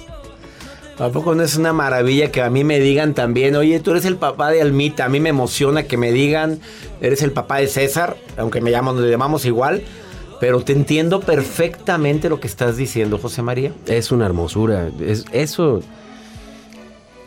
¿A 0.98 1.10
poco 1.10 1.36
no 1.36 1.44
es 1.44 1.56
una 1.56 1.74
maravilla 1.74 2.32
que 2.32 2.42
a 2.42 2.50
mí 2.50 2.64
me 2.64 2.80
digan 2.80 3.14
también, 3.14 3.56
oye, 3.56 3.80
tú 3.80 3.92
eres 3.92 4.06
el 4.06 4.16
papá 4.16 4.50
de 4.50 4.62
Almita? 4.62 5.06
A 5.06 5.10
mí 5.10 5.20
me 5.20 5.30
emociona 5.30 5.84
que 5.84 5.98
me 5.98 6.12
digan, 6.12 6.60
eres 7.00 7.22
el 7.22 7.32
papá 7.32 7.58
de 7.58 7.68
César, 7.68 8.18
aunque 8.38 8.60
me 8.60 8.72
llamamos 8.72 9.46
igual. 9.46 9.84
Pero 10.40 10.62
te 10.62 10.74
entiendo 10.74 11.20
perfectamente 11.20 12.30
lo 12.30 12.40
que 12.40 12.48
estás 12.48 12.78
diciendo, 12.78 13.18
José 13.18 13.42
María. 13.42 13.72
Es 13.88 14.12
una 14.12 14.26
hermosura. 14.26 14.90
Es, 15.00 15.26
eso 15.32 15.82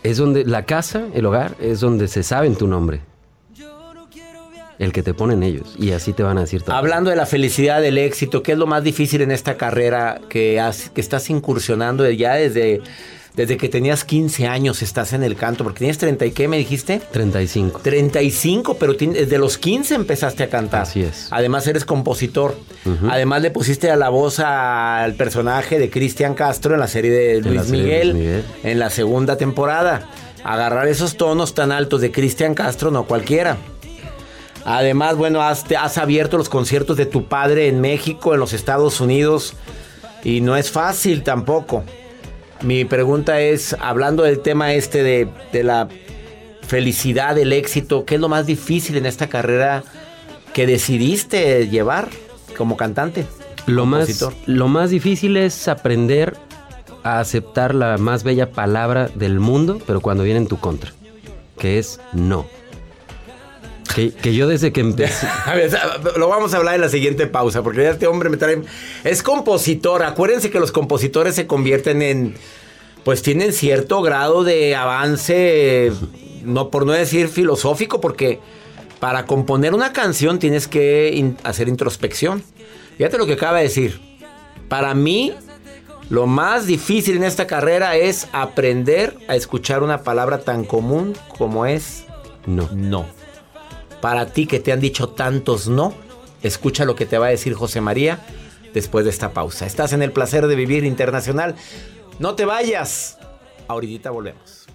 es 0.02 0.17
donde 0.17 0.45
la 0.45 0.64
casa, 0.64 1.05
el 1.12 1.26
hogar, 1.26 1.57
es 1.61 1.81
donde 1.81 2.09
se 2.09 2.23
sabe 2.23 2.47
en 2.47 2.57
tu 2.57 2.67
nombre. 2.67 3.00
El 4.79 4.93
que 4.95 5.02
te 5.02 5.12
ponen 5.12 5.43
ellos. 5.43 5.75
Y 5.79 5.90
así 5.90 6.14
te 6.14 6.23
van 6.23 6.38
a 6.38 6.43
decir 6.43 6.62
todo. 6.62 6.75
Hablando 6.75 7.11
de 7.11 7.17
la 7.17 7.26
felicidad, 7.26 7.83
del 7.83 7.99
éxito, 7.99 8.43
¿qué 8.43 8.52
es 8.52 8.59
lo 8.59 8.67
más 8.67 8.83
difícil 8.83 9.21
en 9.21 9.31
esta 9.31 9.59
carrera 9.59 10.23
que, 10.31 10.62
que 10.95 11.00
estás 11.02 11.29
incursionando 11.29 12.09
ya 12.11 12.35
desde 12.35 12.81
desde 13.40 13.56
que 13.56 13.70
tenías 13.70 14.04
15 14.04 14.47
años 14.47 14.82
estás 14.82 15.14
en 15.14 15.23
el 15.23 15.35
canto, 15.35 15.64
porque 15.64 15.78
tienes 15.78 15.97
30 15.97 16.26
y 16.26 16.30
qué 16.32 16.47
me 16.47 16.59
dijiste? 16.59 17.00
35. 17.11 17.80
35, 17.82 18.75
pero 18.75 18.92
desde 18.92 19.38
los 19.38 19.56
15 19.56 19.94
empezaste 19.94 20.42
a 20.42 20.50
cantar. 20.50 20.82
Así 20.82 21.00
es. 21.00 21.28
Además 21.30 21.66
eres 21.66 21.87
compositor. 21.87 22.54
Además 23.09 23.40
le 23.40 23.50
pusiste 23.50 23.90
a 23.90 23.97
la 23.97 24.11
voz 24.11 24.40
al 24.40 25.14
personaje 25.14 25.78
de 25.78 25.88
Cristian 25.88 26.35
Castro 26.35 26.75
en 26.75 26.80
la 26.80 26.87
serie 26.87 27.11
de 27.11 27.40
Luis, 27.40 27.68
Miguel, 27.70 28.44
en 28.62 28.78
la 28.78 28.90
segunda 28.90 29.38
temporada. 29.38 30.11
Agarrar 30.44 30.87
esos 30.88 31.16
tonos 31.16 31.54
tan 31.54 31.73
altos 31.73 32.02
de 32.02 32.12
Cristian 32.12 32.52
Castro 32.54 32.90
no 32.90 33.04
cualquiera. 33.04 33.56
Además, 34.66 35.16
bueno, 35.16 35.40
has, 35.40 35.64
has 35.78 35.97
abierto 35.97 36.37
los 36.37 36.50
conciertos 36.50 36.99
de 36.99 37.06
tu 37.06 37.25
padre 37.25 37.68
en 37.68 37.80
México, 37.80 38.35
en 38.35 38.40
los 38.40 38.52
Estados 38.52 39.00
Unidos. 39.00 39.54
Y 40.25 40.42
no 40.42 40.56
es 40.56 40.70
fácil 40.70 41.23
tampoco. 41.23 41.85
Mi 42.62 42.85
pregunta 42.85 43.40
es, 43.40 43.75
hablando 43.81 44.23
del 44.23 44.40
tema 44.40 44.75
este 44.75 45.02
de, 45.02 45.64
la 45.64 45.88
felicidad, 46.62 47.35
del 47.35 47.52
éxito, 47.52 48.05
¿qué 48.05 48.17
es 48.17 48.21
lo 48.21 48.29
más 48.29 48.47
difícil 48.47 48.97
en 48.97 49.07
esta 49.07 49.29
carrera 49.29 49.83
que 50.52 50.67
decidiste 50.67 51.69
llevar 51.69 52.09
como 52.57 52.76
cantante? 52.76 53.26
Lo 53.67 53.87
más, 53.87 54.26
lo 54.47 54.69
más 54.69 54.90
difícil 54.90 55.37
es 55.37 55.69
aprender 55.69 56.37
a 57.02 57.21
aceptar 57.21 57.75
la 57.75 57.97
más 57.97 58.25
bella 58.25 58.50
palabra 58.52 59.09
del 59.14 59.40
mundo, 59.40 59.81
pero 59.87 60.00
cuando 60.00 60.23
viene 60.23 60.40
en 60.40 60.47
tu 60.47 60.59
contra, 60.59 60.93
que 61.59 61.79
es 61.79 62.00
no. 62.12 62.47
Que, 63.94 64.35
yo 64.35 64.49
desde 64.49 64.73
que 64.73 64.80
empecé. 64.80 65.26
A 65.44 65.54
ver, 65.54 65.70
lo 66.16 66.28
vamos 66.28 66.54
a 66.54 66.59
hablar 66.59 66.75
en 66.75 66.80
la 66.80 66.88
siguiente 66.88 67.26
pausa, 67.26 67.62
porque 67.62 67.88
este 67.88 68.06
hombre 68.06 68.28
me 68.28 68.37
trae. 68.37 68.62
Es 69.04 69.23
compositor. 69.23 70.02
Acuérdense 70.02 70.50
que 70.50 70.61
los 70.61 70.73
compositores 70.73 71.35
se 71.35 71.47
convierten 71.47 72.02
en. 72.02 72.35
Pues 73.04 73.23
tienen 73.23 73.52
cierto 73.52 74.02
grado 74.02 74.44
de 74.44 74.76
avance, 74.76 75.90
no 76.44 76.68
por 76.68 76.85
no 76.85 76.92
decir 76.92 77.28
filosófico, 77.28 77.99
porque 78.00 78.40
para 78.99 79.25
componer 79.25 79.73
una 79.73 79.94
canción 79.94 80.38
tienes 80.38 80.68
que 80.68 81.35
hacer 81.42 81.68
introspección. 81.68 82.42
Fíjate 82.99 83.16
lo 83.16 83.25
que 83.25 83.32
acaba 83.32 83.56
de 83.56 83.64
decir. 83.64 84.00
Para 84.68 84.94
mí, 84.94 85.32
lo 86.11 86.26
más 86.26 86.66
difícil 86.66 87.16
en 87.16 87.25
esta 87.25 87.47
carrera 87.47 87.97
es 87.97 88.28
aprender 88.32 89.16
a 89.28 89.35
escuchar 89.35 89.82
una 89.82 90.02
palabra 90.02 90.40
tan 90.40 90.64
común 90.64 91.14
como 91.38 91.64
es 91.64 92.04
no. 92.47 92.68
No. 92.73 93.19
Para 94.00 94.26
ti 94.26 94.47
que 94.47 94.61
te 94.61 94.73
han 94.73 94.80
dicho 94.80 95.09
tantos 95.11 95.69
no, 95.69 95.92
escucha 96.42 96.85
lo 96.85 96.95
que 96.95 97.07
te 97.07 97.19
va 97.19 97.26
a 97.26 97.30
decir 97.30 97.54
José 97.54 97.80
María 97.80 98.25
después 98.73 99.04
de 99.04 99.11
esta 99.11 99.33
pausa. 99.33 99.66
Estás 99.66 99.92
en 99.92 100.02
el 100.02 100.12
placer 100.12 100.47
de 100.47 100.54
vivir 100.54 100.85
internacional. 100.85 101.54
No 102.19 102.35
te 102.35 102.45
vayas. 102.45 103.19
Ahorita 103.69 104.11
volvemos. 104.11 104.66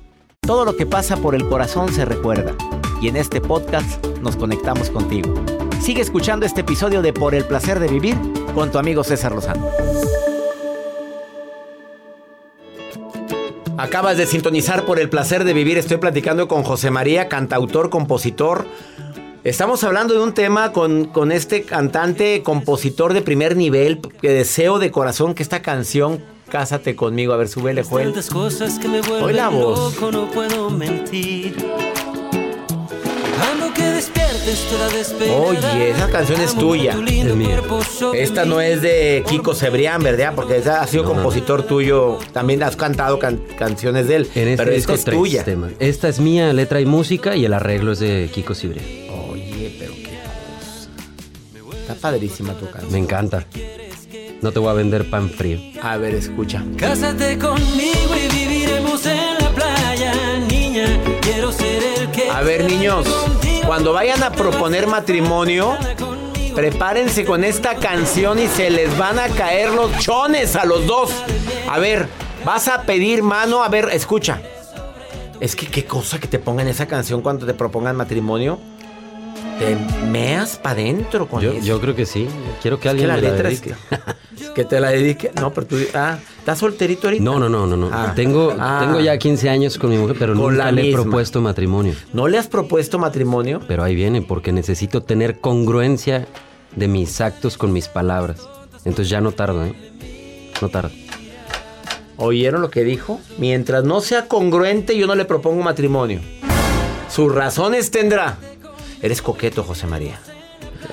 Todo 0.42 0.64
lo 0.64 0.78
que 0.78 0.86
pasa 0.86 1.18
por 1.18 1.34
el 1.34 1.48
corazón 1.48 1.92
se 1.92 2.06
recuerda. 2.06 2.56
Y 3.02 3.08
en 3.08 3.18
este 3.18 3.42
podcast 3.42 4.06
nos 4.22 4.36
conectamos 4.36 4.90
contigo. 4.90 5.34
Sigue 5.82 6.02
escuchando 6.02 6.46
este 6.46 6.62
episodio 6.62 7.02
de 7.02 7.14
Por 7.14 7.36
el 7.36 7.46
placer 7.46 7.80
de 7.80 7.88
vivir 7.88 8.16
con 8.54 8.72
tu 8.72 8.78
amigo 8.78 9.04
César 9.04 9.34
Lozano. 9.34 9.70
Acabas 13.78 14.18
de 14.18 14.26
sintonizar 14.26 14.86
por 14.86 15.00
el 15.00 15.10
placer 15.10 15.44
de 15.44 15.54
vivir. 15.54 15.78
Estoy 15.78 15.98
platicando 15.98 16.48
con 16.48 16.64
José 16.64 16.92
María, 16.92 17.28
cantautor, 17.28 17.90
compositor, 17.90 18.66
Estamos 19.46 19.84
hablando 19.84 20.16
de 20.16 20.22
un 20.22 20.34
tema 20.34 20.72
con, 20.72 21.06
con, 21.06 21.32
este 21.32 21.62
cantante, 21.62 22.42
compositor 22.42 23.14
de 23.14 23.22
primer 23.22 23.56
nivel, 23.56 24.00
que 24.20 24.30
deseo 24.30 24.80
de 24.80 24.90
corazón 24.90 25.36
que 25.36 25.44
esta 25.44 25.62
canción, 25.62 26.20
Cásate 26.50 26.96
conmigo, 26.96 27.32
a 27.32 27.38
ver, 27.38 27.48
súbele, 27.48 27.84
Joel. 27.84 28.12
cosas 28.32 28.80
que 28.80 28.88
me 28.88 29.02
Hoy 29.02 29.34
la 29.34 29.50
voz. 29.50 30.02
no 30.12 30.32
puedo 30.32 30.72
mentir. 30.72 31.56
Oye, 35.30 35.90
esa 35.92 36.10
canción 36.10 36.42
es 36.42 36.56
tuya. 36.56 36.92
Es 36.94 37.36
mía. 37.36 37.62
Esta 38.16 38.46
no 38.46 38.62
es 38.62 38.82
de 38.82 39.24
Kiko 39.28 39.54
Cebrián, 39.54 40.02
¿verdad? 40.02 40.34
Porque 40.36 40.58
esa 40.58 40.82
ha 40.82 40.88
sido 40.88 41.04
compositor 41.04 41.64
tuyo. 41.64 42.18
También 42.32 42.64
has 42.64 42.76
cantado 42.76 43.20
canciones 43.58 44.08
de 44.08 44.16
él. 44.16 44.30
En 44.34 44.58
pero 44.58 44.72
esta 44.72 44.94
es 44.94 45.06
tuya. 45.06 45.46
Esta 45.78 46.10
es 46.10 46.20
mía, 46.20 46.52
letra 46.52 46.82
y 46.82 46.86
música, 46.86 47.36
y 47.36 47.46
el 47.46 47.54
arreglo 47.54 47.92
es 47.92 48.00
de 48.00 48.30
Kiko 48.34 48.56
Cebrián. 48.56 49.05
Está 51.88 51.94
padrísima 51.94 52.54
tu 52.54 52.66
canción. 52.66 52.92
Me 52.92 52.98
encanta. 52.98 53.46
No 54.42 54.52
te 54.52 54.58
voy 54.58 54.70
a 54.70 54.74
vender 54.74 55.08
pan 55.08 55.30
frío. 55.30 55.60
A 55.84 55.98
ver, 55.98 56.16
escucha. 56.16 56.64
Cásate 56.78 57.38
conmigo 57.38 58.16
y 58.16 58.28
viviremos 58.36 59.06
en 59.06 59.36
la 59.40 59.50
playa, 59.52 60.40
niña. 60.50 60.88
Quiero 61.22 61.52
ser 61.52 61.84
el 61.84 62.10
que. 62.10 62.28
A 62.32 62.42
ver, 62.42 62.66
niños, 62.66 63.06
cuando 63.68 63.94
vayan 63.94 64.24
a 64.24 64.32
proponer 64.32 64.88
matrimonio, 64.88 65.78
prepárense 66.56 67.24
con 67.24 67.44
esta 67.44 67.76
canción 67.76 68.40
y 68.40 68.48
se 68.48 68.72
les 68.72 68.98
van 68.98 69.20
a 69.20 69.28
caer 69.28 69.70
los 69.70 69.96
chones 70.00 70.56
a 70.56 70.66
los 70.66 70.88
dos. 70.88 71.12
A 71.70 71.78
ver, 71.78 72.08
vas 72.44 72.68
a 72.68 72.82
pedir 72.82 73.22
mano. 73.22 73.64
A 73.64 73.70
ver, 73.70 73.90
escucha. 73.94 74.42
Es 75.40 75.56
que 75.56 75.68
qué 75.68 75.86
cosa 75.86 76.20
que 76.20 76.28
te 76.28 76.40
pongan 76.40 76.68
esa 76.68 76.88
canción 76.88 77.22
cuando 77.22 77.46
te 77.46 77.54
propongan 77.54 77.96
matrimonio. 77.96 78.58
Te 79.60 79.78
meas 80.08 80.58
para 80.58 80.82
adentro 80.82 81.28
con 81.28 81.42
yo, 81.42 81.52
eso. 81.52 81.66
Yo 81.66 81.80
creo 81.80 81.96
que 81.96 82.06
sí. 82.06 82.28
Quiero 82.62 82.80
que 82.80 82.90
alguien 82.90 83.08
la 83.08 83.16
me 83.16 83.22
la 83.22 83.32
dedique. 83.32 83.74
que 84.56 84.66
te 84.66 84.80
la 84.82 84.90
dedique. 84.90 85.32
No, 85.40 85.54
pero 85.54 85.66
tú. 85.68 85.78
Ah, 85.94 86.18
¿Estás 86.40 86.60
solterito 86.60 87.08
ahorita? 87.08 87.24
No, 87.24 87.40
no, 87.40 87.48
no, 87.48 87.66
no. 87.66 87.78
no. 87.78 87.90
Ah. 87.92 88.12
Tengo, 88.16 88.54
Ah. 88.60 88.80
tengo 88.84 89.00
ya 89.00 89.18
15 89.18 89.50
años 89.50 89.78
con 89.78 89.90
mi 89.92 89.98
mujer, 89.98 90.18
pero 90.20 90.34
Con 90.34 90.52
nunca 90.54 90.66
la 90.66 90.72
le 90.74 90.90
he 90.90 90.94
propuesto 90.94 91.40
matrimonio. 91.42 91.94
¿No 92.12 92.28
le 92.28 92.38
has 92.38 92.48
propuesto 92.48 93.00
matrimonio? 93.00 93.62
Pero 93.68 93.84
ahí 93.84 93.96
viene, 93.96 94.22
porque 94.22 94.52
necesito 94.52 95.04
tener 95.04 95.40
congruencia 95.40 96.28
de 96.76 96.88
mis 96.90 97.22
actos 97.22 97.58
con 97.58 97.72
mis 97.72 97.88
palabras. 97.88 98.42
Entonces 98.84 99.10
ya 99.10 99.22
no 99.22 99.32
tardo, 99.32 99.66
¿eh? 99.66 99.74
No 100.62 100.68
tardo. 100.70 100.92
¿Oyeron 102.18 102.62
lo 102.62 102.70
que 102.70 102.84
dijo? 102.84 103.20
Mientras 103.38 103.84
no 103.84 104.00
sea 104.02 104.28
congruente, 104.28 104.98
yo 104.98 105.08
no 105.08 105.16
le 105.16 105.26
propongo 105.26 105.62
matrimonio. 105.64 106.20
Sus 107.10 107.34
razones 107.34 107.92
tendrá. 107.92 108.38
Eres 109.06 109.22
coqueto, 109.22 109.64
José 109.64 109.86
María. 109.86 110.20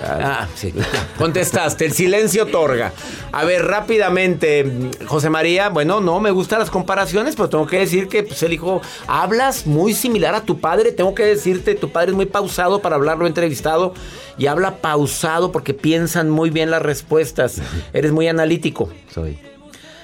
Ah, 0.04 0.46
sí. 0.54 0.70
Contestaste, 1.16 1.86
el 1.86 1.92
silencio 1.92 2.42
otorga. 2.42 2.92
A 3.32 3.46
ver, 3.46 3.64
rápidamente, 3.64 4.90
José 5.06 5.30
María, 5.30 5.70
bueno, 5.70 6.02
no 6.02 6.20
me 6.20 6.30
gustan 6.30 6.58
las 6.58 6.68
comparaciones, 6.68 7.36
pero 7.36 7.48
tengo 7.48 7.66
que 7.66 7.78
decir 7.78 8.08
que 8.08 8.22
pues, 8.22 8.42
el 8.42 8.52
hijo, 8.52 8.82
hablas 9.06 9.66
muy 9.66 9.94
similar 9.94 10.34
a 10.34 10.42
tu 10.42 10.60
padre. 10.60 10.92
Tengo 10.92 11.14
que 11.14 11.24
decirte, 11.24 11.74
tu 11.74 11.90
padre 11.90 12.10
es 12.10 12.16
muy 12.16 12.26
pausado 12.26 12.82
para 12.82 12.96
hablarlo 12.96 13.26
entrevistado 13.26 13.94
y 14.36 14.44
habla 14.46 14.82
pausado 14.82 15.50
porque 15.50 15.72
piensan 15.72 16.28
muy 16.28 16.50
bien 16.50 16.70
las 16.70 16.82
respuestas. 16.82 17.62
Eres 17.94 18.12
muy 18.12 18.28
analítico. 18.28 18.90
Soy. 19.10 19.38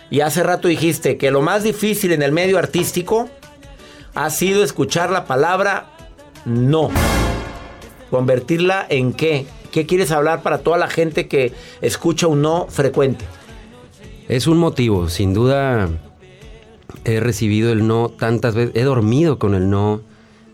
Y 0.09 0.21
hace 0.21 0.43
rato 0.43 0.67
dijiste 0.69 1.19
que 1.19 1.31
lo 1.31 1.43
más 1.43 1.63
difícil 1.63 2.13
en 2.13 2.23
el 2.23 2.33
medio 2.33 2.57
artístico 2.57 3.29
ha 4.15 4.31
sido 4.31 4.65
escuchar 4.65 5.11
la 5.11 5.27
palabra 5.27 5.91
no. 6.47 6.91
Convertirla 8.11 8.87
en 8.89 9.13
qué. 9.13 9.47
¿Qué 9.71 9.87
quieres 9.87 10.11
hablar 10.11 10.43
para 10.43 10.59
toda 10.59 10.79
la 10.79 10.89
gente 10.89 11.29
que 11.29 11.53
escucha 11.83 12.27
un 12.27 12.43
no 12.43 12.67
frecuente? 12.69 13.25
Es 14.29 14.47
un 14.47 14.59
motivo, 14.59 15.09
sin 15.09 15.35
duda 15.35 15.89
he 17.05 17.21
recibido 17.21 17.73
el 17.73 17.87
no 17.87 18.09
tantas 18.09 18.55
veces, 18.55 18.77
he 18.77 18.83
dormido 18.83 19.39
con 19.39 19.55
el 19.55 19.71
no, 19.71 20.03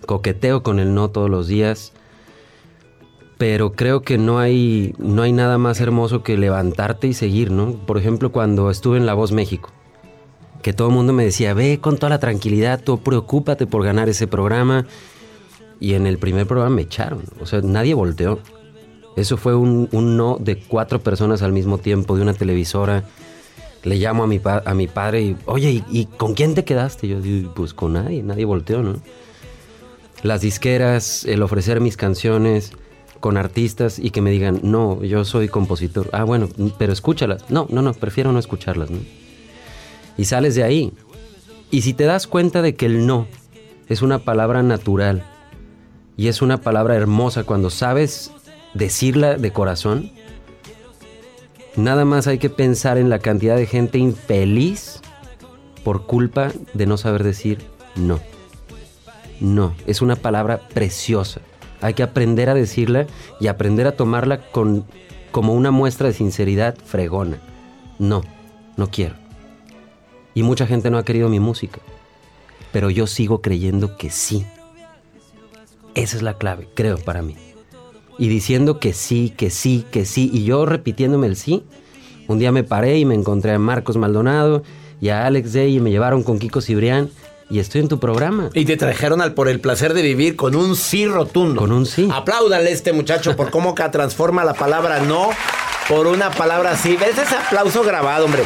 coqueteo 0.06 0.62
con 0.62 0.78
el 0.78 0.94
no 0.94 1.10
todos 1.10 1.30
los 1.30 1.48
días, 1.48 1.92
pero 3.38 3.72
creo 3.72 4.02
que 4.02 4.18
no 4.18 4.38
hay, 4.38 4.94
no 4.98 5.22
hay 5.22 5.32
nada 5.32 5.58
más 5.58 5.80
hermoso 5.80 6.22
que 6.22 6.36
levantarte 6.36 7.06
y 7.08 7.14
seguir, 7.14 7.50
¿no? 7.50 7.72
Por 7.72 7.98
ejemplo, 7.98 8.30
cuando 8.30 8.70
estuve 8.70 8.96
en 8.96 9.06
La 9.06 9.14
Voz 9.14 9.32
México, 9.32 9.70
que 10.62 10.72
todo 10.72 10.88
el 10.88 10.94
mundo 10.94 11.12
me 11.12 11.24
decía, 11.24 11.52
ve 11.54 11.80
con 11.80 11.96
toda 11.96 12.10
la 12.10 12.20
tranquilidad, 12.20 12.80
tú 12.82 12.98
preocúpate 12.98 13.66
por 13.66 13.84
ganar 13.84 14.08
ese 14.08 14.26
programa, 14.26 14.86
y 15.80 15.94
en 15.94 16.06
el 16.06 16.18
primer 16.18 16.46
programa 16.46 16.74
me 16.76 16.82
echaron, 16.82 17.22
o 17.40 17.46
sea, 17.46 17.60
nadie 17.62 17.94
volteó. 17.94 18.38
Eso 19.16 19.36
fue 19.36 19.54
un, 19.54 19.88
un 19.92 20.16
no 20.16 20.38
de 20.40 20.58
cuatro 20.58 21.00
personas 21.00 21.42
al 21.42 21.52
mismo 21.52 21.78
tiempo, 21.78 22.16
de 22.16 22.22
una 22.22 22.34
televisora. 22.34 23.04
Le 23.84 23.96
llamo 23.96 24.24
a 24.24 24.26
mi, 24.26 24.38
pa- 24.40 24.62
a 24.64 24.74
mi 24.74 24.88
padre 24.88 25.22
y, 25.22 25.36
oye, 25.46 25.70
¿y, 25.70 25.84
y 25.90 26.06
con 26.06 26.34
quién 26.34 26.54
te 26.54 26.64
quedaste? 26.64 27.06
Yo 27.06 27.20
digo, 27.20 27.52
pues 27.54 27.74
con 27.74 27.92
nadie, 27.92 28.22
nadie 28.22 28.44
volteó, 28.44 28.82
¿no? 28.82 28.96
Las 30.22 30.40
disqueras, 30.40 31.24
el 31.26 31.42
ofrecer 31.42 31.80
mis 31.80 31.96
canciones 31.96 32.72
con 33.20 33.36
artistas 33.36 33.98
y 33.98 34.10
que 34.10 34.20
me 34.20 34.30
digan, 34.30 34.60
no, 34.62 35.02
yo 35.04 35.24
soy 35.24 35.48
compositor. 35.48 36.08
Ah, 36.12 36.24
bueno, 36.24 36.48
pero 36.78 36.92
escúchalas. 36.92 37.50
No, 37.50 37.66
no, 37.70 37.82
no, 37.82 37.92
prefiero 37.94 38.32
no 38.32 38.38
escucharlas, 38.38 38.90
¿no? 38.90 38.98
Y 40.16 40.24
sales 40.24 40.54
de 40.54 40.64
ahí. 40.64 40.92
Y 41.70 41.82
si 41.82 41.92
te 41.94 42.04
das 42.04 42.26
cuenta 42.26 42.62
de 42.62 42.74
que 42.74 42.86
el 42.86 43.06
no 43.06 43.26
es 43.88 44.00
una 44.02 44.18
palabra 44.20 44.62
natural 44.62 45.24
y 46.16 46.28
es 46.28 46.42
una 46.42 46.60
palabra 46.60 46.94
hermosa 46.94 47.44
cuando 47.44 47.70
sabes 47.70 48.30
decirla 48.72 49.36
de 49.36 49.52
corazón, 49.52 50.10
nada 51.76 52.04
más 52.04 52.26
hay 52.26 52.38
que 52.38 52.50
pensar 52.50 52.98
en 52.98 53.10
la 53.10 53.18
cantidad 53.18 53.56
de 53.56 53.66
gente 53.66 53.98
infeliz 53.98 55.00
por 55.82 56.06
culpa 56.06 56.52
de 56.72 56.86
no 56.86 56.96
saber 56.96 57.22
decir 57.24 57.58
no. 57.96 58.20
No, 59.40 59.74
es 59.86 60.00
una 60.00 60.16
palabra 60.16 60.60
preciosa. 60.72 61.40
Hay 61.80 61.94
que 61.94 62.02
aprender 62.02 62.48
a 62.48 62.54
decirla 62.54 63.06
y 63.40 63.48
aprender 63.48 63.86
a 63.86 63.92
tomarla 63.92 64.50
con, 64.50 64.86
como 65.32 65.52
una 65.54 65.70
muestra 65.70 66.06
de 66.06 66.14
sinceridad 66.14 66.76
fregona. 66.84 67.38
No, 67.98 68.22
no 68.76 68.90
quiero. 68.90 69.16
Y 70.32 70.42
mucha 70.42 70.66
gente 70.66 70.90
no 70.90 70.98
ha 70.98 71.04
querido 71.04 71.28
mi 71.28 71.40
música. 71.40 71.80
Pero 72.72 72.90
yo 72.90 73.06
sigo 73.06 73.42
creyendo 73.42 73.96
que 73.96 74.10
sí. 74.10 74.46
Esa 75.94 76.16
es 76.16 76.22
la 76.22 76.38
clave, 76.38 76.68
creo, 76.74 76.98
para 76.98 77.22
mí. 77.22 77.36
Y 78.18 78.28
diciendo 78.28 78.78
que 78.78 78.92
sí, 78.92 79.32
que 79.36 79.50
sí, 79.50 79.84
que 79.90 80.04
sí. 80.04 80.30
Y 80.32 80.44
yo 80.44 80.66
repitiéndome 80.66 81.26
el 81.26 81.36
sí. 81.36 81.64
Un 82.28 82.38
día 82.38 82.52
me 82.52 82.64
paré 82.64 82.98
y 82.98 83.04
me 83.04 83.14
encontré 83.14 83.52
a 83.52 83.58
Marcos 83.58 83.96
Maldonado 83.96 84.62
y 85.00 85.08
a 85.10 85.26
Alex 85.26 85.52
Day 85.52 85.76
y 85.76 85.80
me 85.80 85.90
llevaron 85.90 86.22
con 86.22 86.38
Kiko 86.38 86.60
Cibrián. 86.60 87.10
Y 87.50 87.58
estoy 87.58 87.82
en 87.82 87.88
tu 87.88 88.00
programa. 88.00 88.48
Y 88.54 88.64
te 88.64 88.76
trajeron 88.76 89.20
al 89.20 89.34
por 89.34 89.48
el 89.48 89.60
placer 89.60 89.92
de 89.92 90.02
vivir 90.02 90.34
con 90.34 90.56
un 90.56 90.76
sí 90.76 91.06
rotundo. 91.06 91.60
Con 91.60 91.72
un 91.72 91.84
sí. 91.84 92.08
Apláudale 92.10 92.70
a 92.70 92.72
este 92.72 92.92
muchacho 92.92 93.36
por 93.36 93.50
cómo 93.50 93.74
transforma 93.74 94.44
la 94.44 94.54
palabra 94.54 95.00
no 95.00 95.28
por 95.88 96.06
una 96.06 96.30
palabra 96.30 96.76
sí. 96.76 96.96
¿Ves 96.96 97.18
ese 97.18 97.36
aplauso 97.36 97.82
grabado, 97.82 98.24
hombre? 98.24 98.44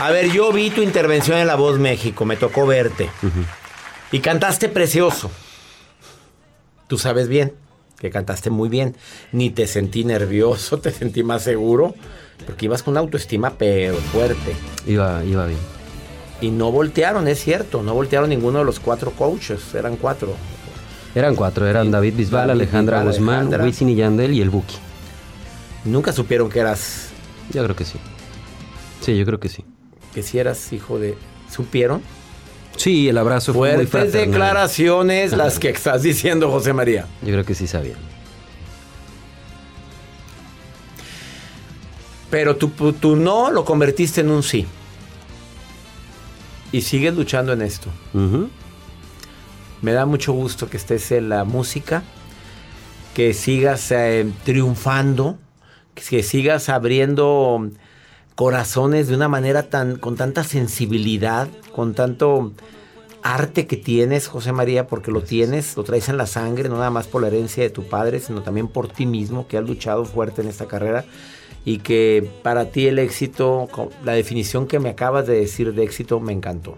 A 0.00 0.10
ver, 0.10 0.30
yo 0.30 0.52
vi 0.52 0.70
tu 0.70 0.82
intervención 0.82 1.38
en 1.38 1.46
La 1.46 1.56
Voz 1.56 1.78
México, 1.78 2.24
me 2.24 2.36
tocó 2.36 2.66
verte. 2.66 3.10
Y 4.12 4.20
cantaste 4.20 4.68
precioso. 4.68 5.30
Tú 6.86 6.98
sabes 6.98 7.28
bien 7.28 7.52
que 7.98 8.10
cantaste 8.10 8.50
muy 8.50 8.68
bien. 8.68 8.94
Ni 9.32 9.50
te 9.50 9.66
sentí 9.66 10.04
nervioso, 10.04 10.78
te 10.80 10.90
sentí 10.92 11.22
más 11.22 11.42
seguro. 11.42 11.94
Porque 12.44 12.66
ibas 12.66 12.82
con 12.82 12.92
una 12.92 13.00
autoestima 13.00 13.54
pero 13.56 13.96
fuerte. 13.96 14.54
Iba, 14.86 15.24
iba 15.24 15.46
bien. 15.46 15.58
Y 16.40 16.50
no 16.50 16.70
voltearon, 16.70 17.28
es 17.28 17.40
cierto. 17.40 17.82
No 17.82 17.94
voltearon 17.94 18.28
ninguno 18.28 18.58
de 18.58 18.64
los 18.66 18.78
cuatro 18.78 19.10
coaches. 19.12 19.74
Eran 19.74 19.96
cuatro. 19.96 20.34
Eran 21.14 21.34
cuatro, 21.34 21.66
eran 21.66 21.90
David 21.90 22.14
Bisbal, 22.14 22.48
David 22.48 22.60
Alejandra 22.60 22.98
Bisbal, 22.98 23.14
Guzmán, 23.14 23.34
Alejandra. 23.36 23.64
Wisin 23.64 23.88
y 23.88 23.94
Yandel 23.94 24.34
y 24.34 24.42
el 24.42 24.50
Buki. 24.50 24.76
Nunca 25.86 26.12
supieron 26.12 26.50
que 26.50 26.58
eras, 26.60 27.08
Yo 27.54 27.64
creo 27.64 27.74
que 27.74 27.86
sí. 27.86 27.98
Sí, 29.00 29.16
yo 29.16 29.24
creo 29.24 29.40
que 29.40 29.48
sí. 29.48 29.64
que 30.12 30.22
si 30.22 30.38
eras 30.38 30.72
hijo 30.74 30.98
de. 30.98 31.16
¿Supieron? 31.50 32.02
Sí, 32.76 33.08
el 33.08 33.18
abrazo 33.18 33.52
fue 33.54 33.76
muy 33.76 33.86
Fuertes 33.86 34.12
fraternal. 34.12 34.30
declaraciones 34.30 35.32
las 35.32 35.58
que 35.58 35.70
estás 35.70 36.02
diciendo, 36.02 36.50
José 36.50 36.72
María. 36.72 37.06
Yo 37.22 37.28
creo 37.32 37.44
que 37.44 37.54
sí 37.54 37.66
sabían. 37.66 37.98
Pero 42.30 42.56
tu, 42.56 42.68
tu 42.92 43.16
no 43.16 43.50
lo 43.50 43.64
convertiste 43.64 44.20
en 44.20 44.30
un 44.30 44.42
sí. 44.42 44.66
Y 46.72 46.82
sigues 46.82 47.14
luchando 47.14 47.52
en 47.52 47.62
esto. 47.62 47.88
Me 49.82 49.92
da 49.92 50.04
mucho 50.06 50.32
gusto 50.32 50.68
que 50.68 50.76
estés 50.76 51.12
en 51.12 51.28
la 51.28 51.44
música, 51.44 52.02
que 53.14 53.32
sigas 53.32 53.90
eh, 53.92 54.26
triunfando, 54.44 55.38
que 55.94 56.22
sigas 56.22 56.68
abriendo 56.68 57.70
corazones 58.36 59.08
de 59.08 59.14
una 59.16 59.28
manera 59.28 59.64
tan 59.64 59.96
con 59.96 60.14
tanta 60.14 60.44
sensibilidad, 60.44 61.48
con 61.74 61.94
tanto 61.94 62.52
arte 63.22 63.66
que 63.66 63.76
tienes, 63.76 64.28
José 64.28 64.52
María, 64.52 64.86
porque 64.86 65.10
lo 65.10 65.22
tienes, 65.22 65.76
lo 65.76 65.82
traes 65.82 66.08
en 66.10 66.18
la 66.18 66.26
sangre, 66.26 66.68
no 66.68 66.76
nada 66.76 66.90
más 66.90 67.08
por 67.08 67.22
la 67.22 67.28
herencia 67.28 67.64
de 67.64 67.70
tu 67.70 67.88
padre, 67.88 68.20
sino 68.20 68.42
también 68.42 68.68
por 68.68 68.88
ti 68.88 69.06
mismo, 69.06 69.48
que 69.48 69.56
has 69.56 69.64
luchado 69.64 70.04
fuerte 70.04 70.42
en 70.42 70.48
esta 70.48 70.66
carrera 70.66 71.04
y 71.64 71.78
que 71.78 72.30
para 72.44 72.70
ti 72.70 72.86
el 72.86 73.00
éxito, 73.00 73.68
la 74.04 74.12
definición 74.12 74.68
que 74.68 74.78
me 74.78 74.90
acabas 74.90 75.26
de 75.26 75.40
decir 75.40 75.74
de 75.74 75.82
éxito 75.82 76.20
me 76.20 76.32
encantó. 76.32 76.76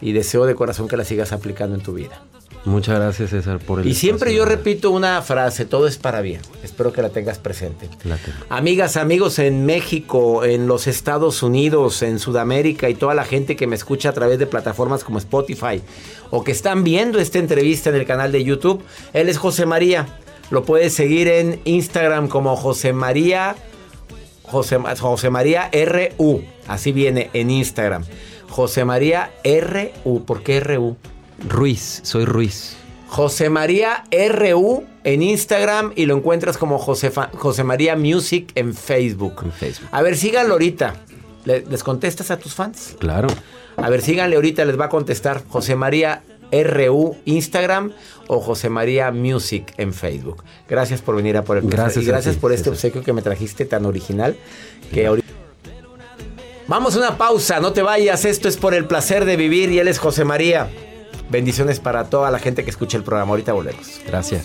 Y 0.00 0.12
deseo 0.12 0.44
de 0.44 0.54
corazón 0.54 0.88
que 0.88 0.96
la 0.96 1.04
sigas 1.04 1.32
aplicando 1.32 1.76
en 1.76 1.82
tu 1.82 1.94
vida. 1.94 2.22
Muchas 2.68 2.96
gracias, 2.96 3.30
César, 3.30 3.58
por 3.58 3.80
el 3.80 3.86
Y 3.88 3.94
siempre 3.94 4.30
espacio. 4.30 4.44
yo 4.44 4.48
repito 4.48 4.90
una 4.90 5.20
frase, 5.22 5.64
todo 5.64 5.86
es 5.86 5.96
para 5.96 6.20
bien. 6.20 6.40
Espero 6.62 6.92
que 6.92 7.02
la 7.02 7.08
tengas 7.10 7.38
presente. 7.38 7.88
La 8.04 8.16
tengo. 8.16 8.38
Amigas, 8.48 8.96
amigos 8.96 9.38
en 9.38 9.66
México, 9.66 10.44
en 10.44 10.66
los 10.66 10.86
Estados 10.86 11.42
Unidos, 11.42 12.02
en 12.02 12.18
Sudamérica 12.18 12.88
y 12.88 12.94
toda 12.94 13.14
la 13.14 13.24
gente 13.24 13.56
que 13.56 13.66
me 13.66 13.74
escucha 13.76 14.10
a 14.10 14.12
través 14.12 14.38
de 14.38 14.46
plataformas 14.46 15.04
como 15.04 15.18
Spotify 15.18 15.82
o 16.30 16.44
que 16.44 16.52
están 16.52 16.84
viendo 16.84 17.18
esta 17.18 17.38
entrevista 17.38 17.90
en 17.90 17.96
el 17.96 18.06
canal 18.06 18.30
de 18.32 18.44
YouTube, 18.44 18.82
él 19.12 19.28
es 19.28 19.38
José 19.38 19.66
María. 19.66 20.06
Lo 20.50 20.64
puedes 20.64 20.94
seguir 20.94 21.28
en 21.28 21.60
Instagram 21.64 22.28
como 22.28 22.56
José 22.56 22.92
María 22.92 23.56
José, 24.50 24.78
José 24.98 25.30
María 25.30 25.70
RU. 25.72 26.42
Así 26.66 26.92
viene 26.92 27.30
en 27.32 27.50
Instagram. 27.50 28.04
José 28.48 28.84
María 28.84 29.30
RU. 29.44 30.24
¿Por 30.24 30.42
qué 30.42 30.60
RU? 30.60 30.96
Ruiz, 31.46 32.00
soy 32.02 32.24
Ruiz. 32.24 32.74
José 33.08 33.48
María 33.48 34.04
RU 34.30 34.84
en 35.04 35.22
Instagram 35.22 35.92
y 35.96 36.04
lo 36.06 36.14
encuentras 36.16 36.58
como 36.58 36.78
Josefa- 36.78 37.30
José 37.32 37.64
María 37.64 37.96
Music 37.96 38.50
en 38.54 38.74
Facebook. 38.74 39.42
En 39.44 39.52
Facebook. 39.52 39.88
A 39.92 40.02
ver, 40.02 40.16
síganlo 40.16 40.54
ahorita. 40.54 40.94
¿Le- 41.44 41.64
¿Les 41.70 41.82
contestas 41.82 42.30
a 42.30 42.38
tus 42.38 42.54
fans? 42.54 42.96
Claro. 42.98 43.28
A 43.76 43.88
ver, 43.88 44.02
síganle 44.02 44.36
ahorita, 44.36 44.64
les 44.64 44.78
va 44.78 44.86
a 44.86 44.88
contestar 44.90 45.42
José 45.48 45.74
María 45.76 46.22
RU 46.52 47.16
Instagram 47.24 47.92
o 48.26 48.40
José 48.40 48.68
María 48.68 49.10
Music 49.12 49.72
en 49.78 49.94
Facebook. 49.94 50.42
Gracias 50.68 51.00
por 51.00 51.16
venir 51.16 51.36
a 51.38 51.44
por 51.44 51.56
el. 51.58 51.66
Gracias 51.66 52.04
y 52.04 52.06
gracias 52.06 52.34
ti, 52.34 52.40
por 52.40 52.52
este 52.52 52.68
obsequio 52.68 53.02
que 53.02 53.12
me 53.14 53.22
trajiste 53.22 53.64
tan 53.64 53.86
original 53.86 54.36
que 54.92 55.06
ahorita 55.06 55.28
Vamos 56.66 56.94
a 56.96 56.98
una 56.98 57.16
pausa, 57.16 57.60
no 57.60 57.72
te 57.72 57.80
vayas. 57.80 58.26
Esto 58.26 58.46
es 58.48 58.58
por 58.58 58.74
el 58.74 58.84
placer 58.86 59.24
de 59.24 59.36
vivir 59.36 59.70
y 59.70 59.78
él 59.78 59.88
es 59.88 59.98
José 59.98 60.24
María. 60.26 60.68
Bendiciones 61.30 61.80
para 61.80 62.04
toda 62.04 62.30
la 62.30 62.38
gente 62.38 62.64
que 62.64 62.70
escucha 62.70 62.96
el 62.96 63.04
programa. 63.04 63.30
Ahorita 63.30 63.52
volvemos. 63.52 64.00
Gracias. 64.06 64.44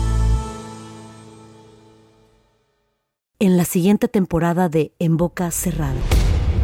En 3.41 3.57
la 3.57 3.65
siguiente 3.65 4.07
temporada 4.07 4.69
de 4.69 4.93
En 4.99 5.17
Boca 5.17 5.49
Cerrada. 5.49 5.99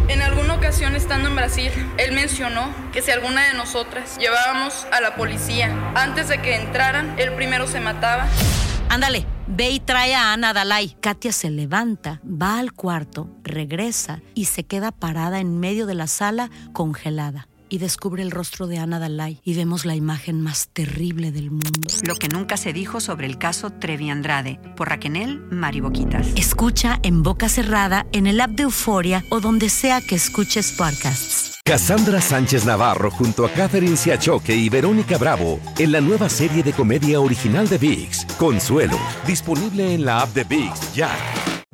En 0.09 0.21
alguna 0.21 0.53
ocasión 0.53 0.95
estando 0.95 1.27
en 1.27 1.35
Brasil, 1.35 1.71
él 1.97 2.13
mencionó 2.13 2.71
que 2.93 3.01
si 3.01 3.09
alguna 3.09 3.47
de 3.47 3.55
nosotras 3.55 4.15
llevábamos 4.19 4.85
a 4.91 5.01
la 5.01 5.15
policía 5.15 5.75
antes 5.95 6.29
de 6.29 6.39
que 6.39 6.55
entraran, 6.55 7.15
él 7.17 7.33
primero 7.33 7.65
se 7.65 7.79
mataba. 7.79 8.27
Ándale, 8.89 9.25
ve 9.47 9.71
y 9.71 9.79
trae 9.79 10.13
a 10.13 10.33
Ana 10.33 10.53
Dalai. 10.53 10.95
Katia 11.01 11.31
se 11.31 11.49
levanta, 11.49 12.21
va 12.23 12.59
al 12.59 12.73
cuarto, 12.73 13.27
regresa 13.41 14.21
y 14.35 14.45
se 14.45 14.63
queda 14.63 14.91
parada 14.91 15.39
en 15.39 15.59
medio 15.59 15.87
de 15.87 15.95
la 15.95 16.05
sala 16.05 16.51
congelada. 16.73 17.47
Y 17.69 17.79
descubre 17.79 18.21
el 18.21 18.31
rostro 18.31 18.67
de 18.67 18.77
Ana 18.77 18.99
Dalai 18.99 19.41
y 19.43 19.55
vemos 19.55 19.85
la 19.85 19.95
imagen 19.95 20.41
más 20.41 20.69
terrible 20.69 21.31
del 21.31 21.49
mundo. 21.49 21.87
Lo 22.03 22.15
que 22.15 22.29
nunca 22.29 22.55
se 22.57 22.73
dijo 22.73 22.99
sobre 22.99 23.25
el 23.25 23.37
caso 23.37 23.71
Trevi 23.71 24.09
Andrade, 24.09 24.59
por 24.75 24.89
Raquel 24.89 25.07
Mariboquitas. 25.49 26.27
Escucha 26.35 26.99
en 27.03 27.23
boca 27.23 27.49
cerrada, 27.49 28.05
en 28.11 28.27
el 28.27 28.41
app 28.41 28.51
de 28.51 28.63
Euforia 28.63 29.23
o 29.29 29.39
donde 29.39 29.69
sea 29.69 30.01
que 30.01 30.15
escuches 30.15 30.73
podcasts. 30.73 31.53
Cassandra 31.63 32.21
Sánchez 32.21 32.65
Navarro 32.65 33.11
junto 33.11 33.45
a 33.45 33.49
Catherine 33.49 33.97
Siachoque 33.97 34.55
y 34.55 34.69
Verónica 34.69 35.17
Bravo 35.17 35.59
en 35.77 35.91
la 35.91 35.99
nueva 35.99 36.29
serie 36.29 36.63
de 36.63 36.71
comedia 36.71 37.19
original 37.19 37.67
de 37.67 37.77
VIX, 37.77 38.25
Consuelo, 38.37 38.97
disponible 39.25 39.93
en 39.93 40.05
la 40.05 40.21
app 40.21 40.33
de 40.33 40.45
VIX 40.45 40.93
ya. 40.93 41.09